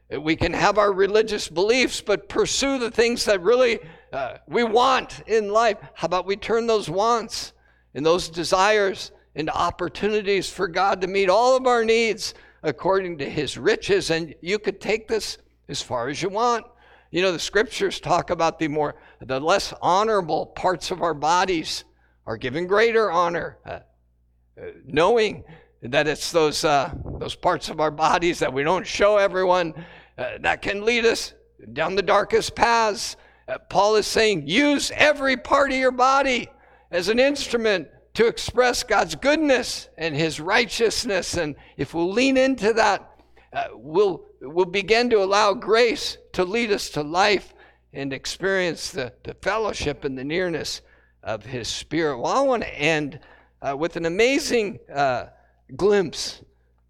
We 0.10 0.36
can 0.36 0.54
have 0.54 0.78
our 0.78 0.92
religious 0.92 1.48
beliefs, 1.48 2.02
but 2.02 2.28
pursue 2.28 2.80
the 2.80 2.90
things 2.90 3.26
that 3.26 3.42
really 3.42 3.80
uh, 4.12 4.38
we 4.48 4.64
want 4.64 5.22
in 5.28 5.50
life. 5.50 5.78
How 5.94 6.08
about 6.08 6.26
we 6.26 6.36
turn 6.36 6.66
those 6.66 6.90
wants 6.90 7.54
and 7.94 8.06
those 8.06 8.28
desires 8.28 9.12
into 9.36 9.56
opportunities 9.56 10.50
for 10.50 10.68
God 10.68 11.02
to 11.02 11.08
meet 11.08 11.30
all 11.30 11.56
of 11.56 11.68
our 11.68 11.86
needs 11.86 12.34
according 12.64 13.20
to 13.20 13.30
his 13.30 13.58
riches. 13.58 14.10
And 14.10 14.36
you 14.42 14.60
could 14.60 14.82
take 14.82 15.08
this 15.08 15.38
as 15.68 15.82
far 15.82 16.10
as 16.10 16.22
you 16.22 16.30
want. 16.30 16.66
You 17.12 17.22
know, 17.22 17.32
the 17.32 17.40
scriptures 17.40 18.00
talk 18.00 18.30
about 18.30 18.60
the 18.60 18.68
more, 18.68 18.96
the 19.22 19.40
less 19.40 19.74
honorable 19.82 20.48
parts 20.48 20.92
of 20.92 21.02
our 21.02 21.14
bodies 21.14 21.86
are 22.26 22.38
given 22.38 22.68
greater 22.68 23.12
honor, 23.12 23.58
uh, 23.66 23.70
uh, 23.70 24.66
knowing 24.86 25.44
that 25.82 26.08
it's 26.08 26.32
those, 26.32 26.66
uh, 26.66 26.94
those 27.20 27.36
parts 27.36 27.70
of 27.70 27.80
our 27.80 27.92
bodies 27.92 28.40
that 28.40 28.52
we 28.52 28.64
don't 28.64 28.86
show 28.86 29.18
everyone 29.18 29.74
uh, 30.18 30.38
that 30.42 30.62
can 30.62 30.84
lead 30.84 31.06
us 31.06 31.34
down 31.74 31.96
the 31.96 32.02
darkest 32.02 32.56
paths. 32.56 33.16
Uh, 33.48 33.58
Paul 33.70 33.96
is 33.96 34.06
saying, 34.06 34.48
use 34.48 34.92
every 34.94 35.38
part 35.38 35.72
of 35.72 35.78
your 35.78 35.92
body 35.92 36.50
as 36.92 37.08
an 37.08 37.20
instrument 37.20 37.88
to 38.16 38.28
express 38.28 38.84
God's 38.84 39.16
goodness 39.16 39.88
and 39.98 40.16
His 40.16 40.40
righteousness. 40.40 41.38
And 41.38 41.56
if 41.78 41.94
we'll 41.94 42.12
lean 42.12 42.36
into 42.36 42.74
that, 42.74 43.10
uh, 43.54 43.66
we'll, 43.74 44.26
we'll 44.42 44.66
begin 44.66 45.10
to 45.12 45.24
allow 45.24 45.54
grace 45.54 46.18
to 46.34 46.44
lead 46.44 46.72
us 46.72 46.90
to 46.92 47.02
life 47.02 47.54
and 47.94 48.12
experience 48.12 48.92
the, 48.92 49.14
the 49.24 49.34
fellowship 49.36 50.04
and 50.04 50.18
the 50.18 50.24
nearness 50.24 50.82
of 51.24 51.46
His 51.46 51.68
Spirit. 51.68 52.20
Well, 52.20 52.34
I 52.34 52.42
want 52.42 52.64
to 52.64 52.76
end 52.78 53.20
uh, 53.62 53.76
with 53.78 53.96
an 53.96 54.06
amazing 54.06 54.80
uh, 54.94 55.28
glimpse 55.76 56.42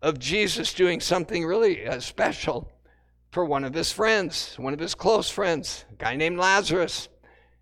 of 0.02 0.20
Jesus 0.20 0.74
doing 0.74 1.00
something 1.00 1.46
really 1.46 1.86
uh, 1.86 2.00
special 2.00 2.72
for 3.32 3.46
one 3.46 3.64
of 3.64 3.74
his 3.74 3.92
friends, 3.92 4.56
one 4.58 4.74
of 4.74 4.80
his 4.80 4.96
close 4.96 5.30
friends, 5.30 5.86
a 5.92 5.96
guy 5.96 6.16
named 6.16 6.38
Lazarus. 6.38 7.10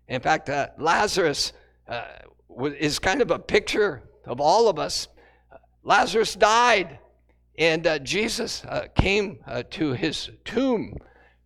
In 0.08 0.20
fact, 0.20 0.48
uh, 0.48 0.68
Lazarus 0.78 1.52
uh, 1.88 2.04
is 2.78 2.98
kind 2.98 3.20
of 3.20 3.30
a 3.30 3.38
picture 3.38 4.02
of 4.24 4.40
all 4.40 4.68
of 4.68 4.78
us. 4.78 5.08
Lazarus 5.82 6.34
died, 6.34 6.98
and 7.58 7.86
uh, 7.86 7.98
Jesus 7.98 8.64
uh, 8.64 8.86
came 8.94 9.40
to 9.70 9.92
his 9.92 10.30
tomb 10.44 10.96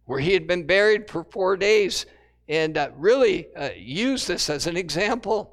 where 0.05 0.20
he 0.20 0.33
had 0.33 0.47
been 0.47 0.66
buried 0.66 1.09
for 1.09 1.25
four 1.25 1.57
days 1.57 2.07
and 2.49 2.79
really 2.97 3.47
used 3.77 4.29
this 4.29 4.51
as 4.51 4.66
an 4.66 4.77
example 4.77 5.52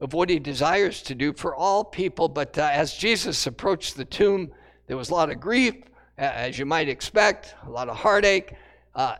of 0.00 0.12
what 0.12 0.28
he 0.28 0.38
desires 0.38 1.02
to 1.02 1.14
do 1.14 1.32
for 1.32 1.54
all 1.54 1.84
people. 1.84 2.28
But 2.28 2.56
uh, 2.58 2.68
as 2.72 2.94
Jesus 2.94 3.46
approached 3.46 3.96
the 3.96 4.04
tomb, 4.04 4.52
there 4.86 4.96
was 4.96 5.10
a 5.10 5.14
lot 5.14 5.30
of 5.30 5.40
grief, 5.40 5.74
as 6.18 6.58
you 6.58 6.66
might 6.66 6.88
expect, 6.88 7.54
a 7.66 7.70
lot 7.70 7.88
of 7.88 7.96
heartache. 7.96 8.54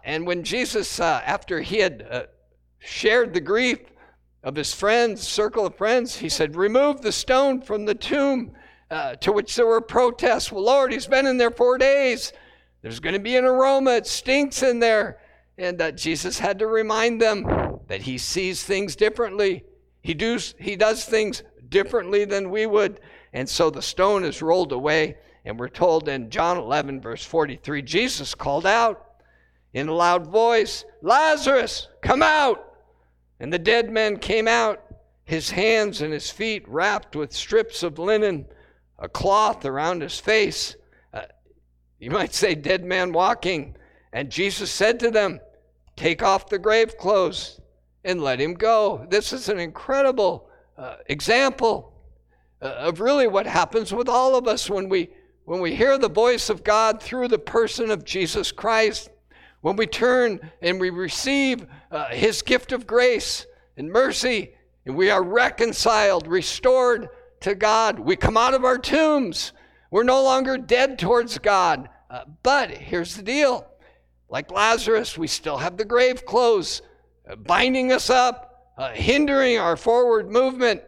and 0.04 0.26
when 0.26 0.42
Jesus, 0.42 1.00
after 1.00 1.60
he 1.60 1.78
had 1.78 2.28
shared 2.78 3.34
the 3.34 3.40
grief, 3.40 3.78
of 4.42 4.54
his 4.54 4.72
friends, 4.72 5.26
circle 5.26 5.66
of 5.66 5.74
friends, 5.74 6.18
he 6.18 6.28
said, 6.28 6.54
Remove 6.54 7.02
the 7.02 7.10
stone 7.10 7.60
from 7.60 7.84
the 7.84 7.96
tomb. 7.96 8.52
Uh, 8.88 9.16
to 9.16 9.32
which 9.32 9.56
there 9.56 9.66
were 9.66 9.80
protests. 9.80 10.52
Well, 10.52 10.62
Lord, 10.62 10.92
he's 10.92 11.08
been 11.08 11.26
in 11.26 11.38
there 11.38 11.50
four 11.50 11.76
days. 11.76 12.32
There's 12.82 13.00
going 13.00 13.14
to 13.14 13.20
be 13.20 13.34
an 13.34 13.44
aroma. 13.44 13.96
It 13.96 14.06
stinks 14.06 14.62
in 14.62 14.78
there. 14.78 15.18
And 15.58 15.82
uh, 15.82 15.90
Jesus 15.90 16.38
had 16.38 16.60
to 16.60 16.68
remind 16.68 17.20
them 17.20 17.80
that 17.88 18.02
he 18.02 18.16
sees 18.16 18.62
things 18.62 18.94
differently. 18.94 19.64
He, 20.06 20.14
does, 20.14 20.54
he 20.60 20.76
does 20.76 21.04
things 21.04 21.42
differently 21.68 22.24
than 22.24 22.50
we 22.50 22.64
would. 22.64 23.00
And 23.32 23.48
so 23.48 23.70
the 23.70 23.82
stone 23.82 24.22
is 24.22 24.40
rolled 24.40 24.70
away. 24.70 25.16
And 25.44 25.58
we're 25.58 25.68
told 25.68 26.08
in 26.08 26.30
John 26.30 26.58
11, 26.58 27.00
verse 27.00 27.24
43, 27.24 27.82
Jesus 27.82 28.32
called 28.32 28.66
out 28.66 29.04
in 29.74 29.88
a 29.88 29.92
loud 29.92 30.28
voice, 30.28 30.84
Lazarus, 31.02 31.88
come 32.02 32.22
out. 32.22 32.72
And 33.40 33.52
the 33.52 33.58
dead 33.58 33.90
man 33.90 34.18
came 34.18 34.46
out, 34.46 34.80
his 35.24 35.50
hands 35.50 36.02
and 36.02 36.12
his 36.12 36.30
feet 36.30 36.62
wrapped 36.68 37.16
with 37.16 37.32
strips 37.32 37.82
of 37.82 37.98
linen, 37.98 38.46
a 39.00 39.08
cloth 39.08 39.64
around 39.64 40.02
his 40.02 40.20
face. 40.20 40.76
Uh, 41.12 41.22
you 41.98 42.12
might 42.12 42.32
say, 42.32 42.54
dead 42.54 42.84
man 42.84 43.12
walking. 43.12 43.74
And 44.12 44.30
Jesus 44.30 44.70
said 44.70 45.00
to 45.00 45.10
them, 45.10 45.40
Take 45.96 46.22
off 46.22 46.48
the 46.48 46.60
grave 46.60 46.96
clothes 46.96 47.60
and 48.06 48.22
let 48.22 48.40
him 48.40 48.54
go. 48.54 49.04
This 49.10 49.32
is 49.32 49.48
an 49.48 49.58
incredible 49.58 50.48
uh, 50.78 50.96
example 51.06 51.92
uh, 52.62 52.66
of 52.66 53.00
really 53.00 53.26
what 53.26 53.46
happens 53.46 53.92
with 53.92 54.08
all 54.08 54.36
of 54.36 54.46
us 54.46 54.70
when 54.70 54.88
we 54.88 55.10
when 55.44 55.60
we 55.60 55.74
hear 55.74 55.96
the 55.96 56.08
voice 56.08 56.50
of 56.50 56.64
God 56.64 57.00
through 57.00 57.28
the 57.28 57.38
person 57.38 57.90
of 57.90 58.04
Jesus 58.04 58.50
Christ. 58.50 59.10
When 59.60 59.76
we 59.76 59.86
turn 59.86 60.40
and 60.60 60.80
we 60.80 60.90
receive 60.90 61.66
uh, 61.90 62.06
His 62.06 62.42
gift 62.42 62.72
of 62.72 62.86
grace 62.86 63.46
and 63.76 63.90
mercy, 63.90 64.54
and 64.84 64.96
we 64.96 65.10
are 65.10 65.22
reconciled, 65.22 66.26
restored 66.26 67.08
to 67.40 67.54
God, 67.54 68.00
we 68.00 68.16
come 68.16 68.36
out 68.36 68.54
of 68.54 68.64
our 68.64 68.78
tombs. 68.78 69.52
We're 69.90 70.02
no 70.02 70.22
longer 70.22 70.58
dead 70.58 70.98
towards 70.98 71.38
God. 71.38 71.88
Uh, 72.10 72.24
but 72.42 72.70
here's 72.70 73.16
the 73.16 73.22
deal 73.22 73.66
like 74.28 74.50
Lazarus, 74.50 75.16
we 75.16 75.28
still 75.28 75.58
have 75.58 75.76
the 75.76 75.84
grave 75.84 76.26
clothes 76.26 76.82
binding 77.34 77.90
us 77.92 78.10
up, 78.10 78.72
uh, 78.78 78.92
hindering 78.92 79.58
our 79.58 79.76
forward 79.76 80.30
movement. 80.30 80.82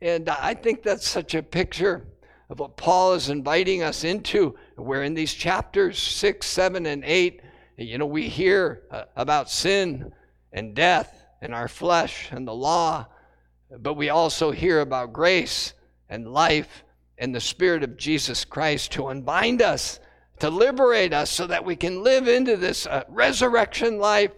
And 0.00 0.28
I 0.28 0.54
think 0.54 0.82
that's 0.82 1.06
such 1.06 1.34
a 1.34 1.42
picture 1.42 2.06
of 2.48 2.60
what 2.60 2.76
Paul 2.76 3.14
is 3.14 3.28
inviting 3.28 3.82
us 3.82 4.04
into. 4.04 4.56
Where 4.76 5.02
in 5.02 5.14
these 5.14 5.34
chapters 5.34 5.98
6, 5.98 6.46
7, 6.46 6.86
and 6.86 7.04
8, 7.04 7.42
you 7.76 7.98
know, 7.98 8.06
we 8.06 8.28
hear 8.28 8.82
uh, 8.90 9.04
about 9.16 9.50
sin 9.50 10.12
and 10.52 10.74
death 10.74 11.24
and 11.40 11.54
our 11.54 11.68
flesh 11.68 12.30
and 12.30 12.46
the 12.46 12.54
law, 12.54 13.06
but 13.80 13.94
we 13.94 14.10
also 14.10 14.50
hear 14.50 14.80
about 14.80 15.12
grace 15.12 15.74
and 16.08 16.32
life 16.32 16.84
and 17.18 17.34
the 17.34 17.40
Spirit 17.40 17.82
of 17.82 17.96
Jesus 17.96 18.44
Christ 18.44 18.92
to 18.92 19.08
unbind 19.08 19.62
us, 19.62 19.98
to 20.40 20.50
liberate 20.50 21.12
us 21.12 21.30
so 21.30 21.46
that 21.46 21.64
we 21.64 21.76
can 21.76 22.02
live 22.02 22.28
into 22.28 22.56
this 22.56 22.86
uh, 22.86 23.04
resurrection 23.08 23.98
life 23.98 24.32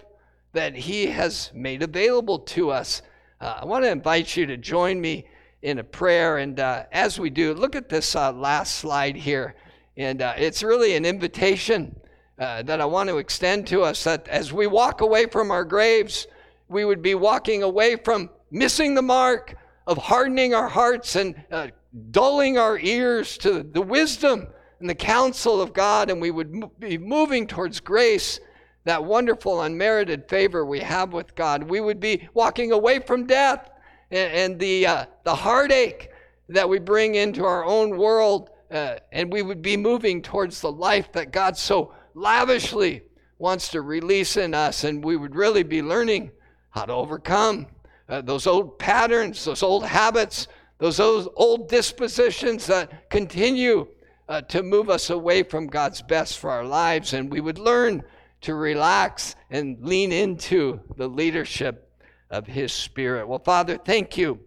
that 0.54 0.74
He 0.74 1.06
has 1.06 1.50
made 1.54 1.82
available 1.82 2.38
to 2.38 2.70
us. 2.70 3.02
Uh, 3.40 3.58
I 3.60 3.64
want 3.64 3.84
to 3.84 3.90
invite 3.90 4.36
you 4.36 4.46
to 4.46 4.56
join 4.56 5.00
me 5.00 5.26
in 5.62 5.78
a 5.78 5.84
prayer. 5.84 6.38
And 6.38 6.58
uh, 6.58 6.84
as 6.92 7.18
we 7.18 7.30
do, 7.30 7.54
look 7.54 7.76
at 7.76 7.88
this 7.88 8.16
uh, 8.16 8.32
last 8.32 8.76
slide 8.76 9.16
here. 9.16 9.54
And 9.96 10.22
uh, 10.22 10.34
it's 10.36 10.62
really 10.62 10.96
an 10.96 11.04
invitation 11.04 11.94
uh, 12.38 12.62
that 12.62 12.80
I 12.80 12.84
want 12.84 13.08
to 13.08 13.18
extend 13.18 13.66
to 13.68 13.82
us 13.82 14.04
that 14.04 14.26
as 14.28 14.52
we 14.52 14.66
walk 14.66 15.00
away 15.00 15.26
from 15.26 15.50
our 15.50 15.64
graves, 15.64 16.26
we 16.68 16.84
would 16.84 17.02
be 17.02 17.14
walking 17.14 17.62
away 17.62 17.96
from 17.96 18.30
missing 18.50 18.94
the 18.94 19.02
mark 19.02 19.56
of 19.86 19.98
hardening 19.98 20.54
our 20.54 20.68
hearts 20.68 21.16
and 21.16 21.34
uh, 21.52 21.68
dulling 22.10 22.58
our 22.58 22.78
ears 22.78 23.38
to 23.38 23.62
the 23.62 23.82
wisdom 23.82 24.48
and 24.80 24.90
the 24.90 24.94
counsel 24.94 25.60
of 25.60 25.72
God, 25.72 26.10
and 26.10 26.20
we 26.20 26.30
would 26.30 26.78
be 26.80 26.98
moving 26.98 27.46
towards 27.46 27.80
grace, 27.80 28.40
that 28.84 29.04
wonderful 29.04 29.62
unmerited 29.62 30.28
favor 30.28 30.64
we 30.64 30.80
have 30.80 31.12
with 31.12 31.34
God. 31.34 31.62
We 31.62 31.80
would 31.80 32.00
be 32.00 32.28
walking 32.34 32.72
away 32.72 33.00
from 33.00 33.26
death 33.26 33.70
and, 34.10 34.32
and 34.32 34.60
the, 34.60 34.86
uh, 34.86 35.06
the 35.24 35.34
heartache 35.34 36.10
that 36.48 36.68
we 36.68 36.78
bring 36.78 37.14
into 37.14 37.44
our 37.44 37.64
own 37.64 37.96
world, 37.96 38.50
uh, 38.70 38.96
and 39.12 39.32
we 39.32 39.42
would 39.42 39.62
be 39.62 39.76
moving 39.76 40.20
towards 40.20 40.60
the 40.60 40.70
life 40.70 41.10
that 41.12 41.32
God 41.32 41.56
so 41.56 41.94
lavishly 42.14 43.02
wants 43.38 43.68
to 43.68 43.80
release 43.80 44.36
in 44.36 44.54
us, 44.54 44.84
and 44.84 45.02
we 45.02 45.16
would 45.16 45.34
really 45.34 45.62
be 45.62 45.82
learning 45.82 46.30
how 46.70 46.84
to 46.84 46.92
overcome 46.92 47.66
uh, 48.08 48.20
those 48.20 48.46
old 48.46 48.78
patterns, 48.78 49.44
those 49.44 49.62
old 49.62 49.84
habits, 49.84 50.46
those, 50.78 50.98
those 50.98 51.28
old 51.36 51.68
dispositions 51.68 52.66
that 52.66 53.08
continue 53.08 53.86
uh, 54.28 54.40
to 54.42 54.62
move 54.62 54.90
us 54.90 55.10
away 55.10 55.42
from 55.42 55.66
God's 55.66 56.02
best 56.02 56.38
for 56.38 56.50
our 56.50 56.64
lives, 56.64 57.14
and 57.14 57.30
we 57.30 57.40
would 57.40 57.58
learn 57.58 58.02
to 58.44 58.54
relax 58.54 59.36
and 59.50 59.78
lean 59.80 60.12
into 60.12 60.80
the 60.96 61.08
leadership 61.08 61.90
of 62.30 62.46
His 62.46 62.72
Spirit. 62.72 63.26
Well, 63.26 63.38
Father, 63.38 63.78
thank 63.78 64.18
you 64.18 64.38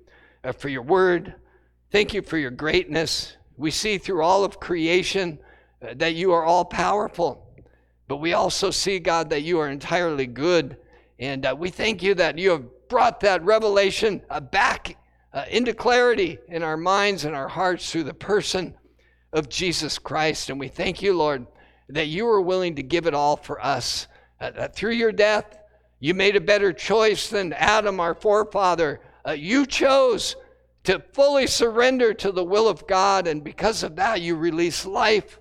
uh, 0.43 0.52
for 0.52 0.70
your 0.70 0.84
word. 0.84 1.34
Thank 1.91 2.14
you 2.14 2.22
for 2.22 2.38
your 2.38 2.52
greatness. 2.52 3.36
We 3.58 3.72
see 3.72 3.98
through 3.98 4.22
all 4.22 4.43
of 4.43 4.60
creation 4.60 5.39
uh, 5.82 5.95
that 5.95 6.14
you 6.14 6.32
are 6.32 6.43
all 6.43 6.64
powerful. 6.64 7.43
But 8.08 8.18
we 8.18 8.34
also 8.34 8.70
see, 8.70 9.00
God, 9.00 9.32
that 9.32 9.41
you 9.41 9.60
are 9.60 9.70
entirely 9.70 10.28
good. 10.28 10.78
And 11.18 11.45
uh, 11.45 11.56
we 11.58 11.72
thank 11.72 12.04
you 12.04 12.14
that 12.16 12.38
you 12.38 12.52
have 12.52 12.66
brought 12.89 13.20
that 13.22 13.43
revelation 13.43 14.22
uh, 14.30 14.39
back 14.39 14.95
uh, 15.34 15.45
into 15.50 15.74
clarity 15.74 16.38
in 16.50 16.62
our 16.62 16.78
minds 16.78 17.26
and 17.26 17.36
our 17.36 17.48
hearts 17.48 17.91
through 17.91 18.04
the 18.04 18.14
person 18.14 18.76
of 19.34 19.50
Jesus 19.50 19.98
Christ. 19.98 20.52
And 20.52 20.60
we 20.60 20.68
thank 20.68 21.02
you, 21.02 21.18
Lord, 21.18 21.48
that 21.89 22.07
you 22.07 22.25
were 22.25 22.41
willing 22.41 22.75
to 22.75 22.83
give 22.83 23.07
it 23.07 23.13
all 23.13 23.38
for 23.38 23.63
us. 23.63 24.07
Uh, 24.39 24.67
through 24.67 24.91
your 24.91 25.11
death, 25.11 25.57
you 25.99 26.13
made 26.13 26.35
a 26.35 26.41
better 26.41 26.71
choice 26.71 27.29
than 27.29 27.53
Adam, 27.53 27.99
our 27.99 28.13
forefather. 28.13 29.01
Uh, 29.25 29.31
you 29.31 29.65
chose 29.65 30.35
to 30.83 31.01
fully 31.13 31.47
surrender 31.47 32.13
to 32.13 32.31
the 32.31 32.43
will 32.43 32.67
of 32.67 32.85
God. 32.88 33.27
And 33.27 33.43
because 33.43 33.83
of 33.83 33.95
that, 33.95 34.21
you 34.21 34.35
release 34.35 34.85
life 34.85 35.39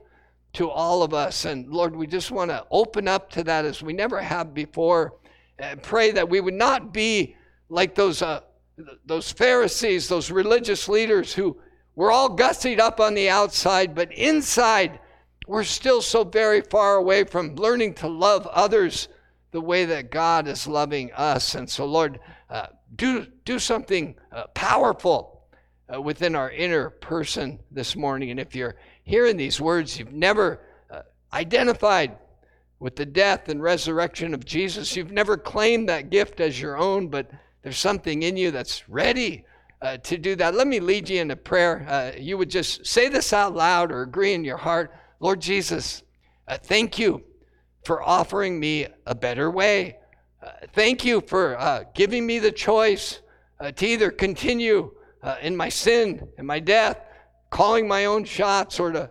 to 0.55 0.71
all 0.71 1.03
of 1.03 1.13
us. 1.13 1.45
And 1.45 1.69
Lord, 1.69 1.95
we 1.95 2.07
just 2.07 2.31
want 2.31 2.51
to 2.51 2.65
open 2.71 3.07
up 3.07 3.31
to 3.33 3.45
that 3.45 3.65
as 3.65 3.83
we 3.83 3.93
never 3.93 4.21
have 4.21 4.55
before. 4.55 5.15
And 5.59 5.83
pray 5.83 6.11
that 6.13 6.29
we 6.29 6.41
would 6.41 6.55
not 6.55 6.93
be 6.93 7.37
like 7.69 7.95
those, 7.95 8.23
uh, 8.23 8.41
those 9.05 9.31
Pharisees, 9.31 10.09
those 10.09 10.31
religious 10.31 10.89
leaders 10.89 11.35
who 11.35 11.59
were 11.95 12.11
all 12.11 12.37
gussied 12.37 12.79
up 12.79 13.01
on 13.01 13.15
the 13.15 13.29
outside, 13.29 13.95
but 13.95 14.13
inside 14.13 14.99
we're 15.47 15.65
still 15.65 16.03
so 16.03 16.25
very 16.25 16.61
far 16.61 16.97
away 16.97 17.25
from 17.25 17.55
learning 17.55 17.95
to 17.95 18.09
love 18.09 18.47
others 18.49 19.09
the 19.53 19.61
way 19.61 19.85
that 19.85 20.11
God 20.11 20.49
is 20.49 20.67
loving 20.67 21.13
us. 21.13 21.55
And 21.55 21.69
so, 21.69 21.87
Lord, 21.87 22.21
uh, 22.51 22.67
do, 22.97 23.27
do 23.45 23.59
something 23.59 24.17
uh, 24.33 24.49
powerful 24.49 25.43
uh, 25.93 26.01
within 26.01 26.35
our 26.35 26.51
inner 26.51 26.91
person 26.91 27.61
this 27.71 27.97
morning. 27.97 28.31
And 28.31 28.41
if 28.41 28.55
you're 28.55 28.77
hearing 29.05 29.37
these 29.37 29.61
words, 29.61 29.99
you've 29.99 30.13
never 30.13 30.61
uh, 30.91 31.03
identified 31.33 32.19
with 32.79 32.97
the 32.97 33.07
death 33.07 33.49
and 33.49 33.63
resurrection 33.63 34.35
of 34.35 34.45
Jesus, 34.45 34.97
you've 34.97 35.13
never 35.13 35.37
claimed 35.37 35.89
that 35.89 36.11
gift 36.11 36.41
as 36.41 36.61
your 36.61 36.77
own, 36.77 37.09
but 37.09 37.31
there's 37.63 37.79
something 37.79 38.23
in 38.23 38.37
you 38.37 38.51
that's 38.51 38.87
ready 38.89 39.45
uh, 39.81 39.97
to 39.99 40.19
do 40.19 40.37
that. 40.37 40.55
Let 40.55 40.67
me 40.67 40.81
lead 40.81 41.09
you 41.09 41.21
in 41.21 41.31
a 41.31 41.37
prayer. 41.37 41.87
Uh, 41.89 42.19
you 42.19 42.37
would 42.37 42.51
just 42.51 42.85
say 42.87 43.09
this 43.09 43.33
out 43.33 43.55
loud 43.55 43.91
or 43.91 44.03
agree 44.03 44.35
in 44.35 44.45
your 44.45 44.59
heart 44.59 44.93
Lord 45.21 45.41
Jesus, 45.41 46.03
uh, 46.49 46.59
thank 46.59 46.99
you 46.99 47.25
for 47.85 48.03
offering 48.03 48.61
me 48.61 48.87
a 49.07 49.15
better 49.15 49.51
way. 49.51 49.99
Uh, 50.43 50.51
thank 50.73 51.05
you 51.05 51.21
for 51.21 51.59
uh, 51.59 51.85
giving 51.95 52.27
me 52.27 52.39
the 52.39 52.53
choice 52.53 53.21
to 53.75 53.87
either 53.87 54.11
continue 54.11 54.93
in 55.41 55.57
my 55.57 55.69
sin 55.69 56.29
and 56.37 56.47
my 56.47 56.61
death 56.61 57.01
calling 57.51 57.89
my 57.89 58.05
own 58.05 58.25
shots 58.25 58.79
or 58.79 58.93
to 58.93 59.11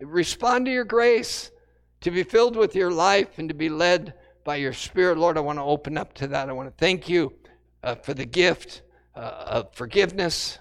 respond 0.00 0.66
to 0.66 0.72
your 0.72 0.84
grace, 0.84 1.50
to 2.00 2.10
be 2.10 2.22
filled 2.22 2.56
with 2.56 2.74
your 2.74 2.90
life 2.90 3.38
and 3.38 3.48
to 3.48 3.54
be 3.54 3.68
led 3.68 4.14
by 4.44 4.56
your 4.56 4.72
spirit. 4.72 5.18
Lord, 5.18 5.36
I 5.36 5.40
want 5.40 5.58
to 5.58 5.62
open 5.62 5.98
up 5.98 6.14
to 6.14 6.26
that. 6.28 6.48
I 6.48 6.52
want 6.52 6.68
to 6.68 6.74
thank 6.76 7.08
you 7.08 7.32
uh, 7.82 7.94
for 7.96 8.14
the 8.14 8.24
gift 8.24 8.82
uh, 9.14 9.44
of 9.46 9.74
forgiveness, 9.74 10.58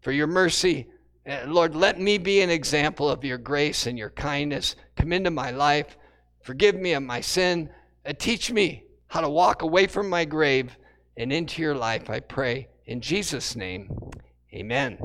for 0.00 0.12
your 0.12 0.26
mercy. 0.26 0.88
Lord, 1.46 1.74
let 1.74 2.00
me 2.00 2.16
be 2.16 2.40
an 2.40 2.48
example 2.48 3.10
of 3.10 3.24
your 3.24 3.36
grace 3.36 3.86
and 3.86 3.98
your 3.98 4.10
kindness. 4.10 4.76
Come 4.96 5.12
into 5.12 5.30
my 5.30 5.50
life. 5.50 5.98
Forgive 6.42 6.74
me 6.74 6.94
of 6.94 7.02
my 7.02 7.20
sin. 7.20 7.68
Uh, 8.06 8.14
teach 8.18 8.50
me 8.50 8.84
how 9.08 9.20
to 9.20 9.28
walk 9.28 9.62
away 9.62 9.86
from 9.86 10.08
my 10.08 10.24
grave 10.24 10.76
and 11.18 11.32
into 11.32 11.60
your 11.60 11.74
life, 11.74 12.08
I 12.08 12.20
pray. 12.20 12.68
In 12.86 13.00
Jesus' 13.00 13.56
name, 13.56 13.90
amen. 14.54 14.98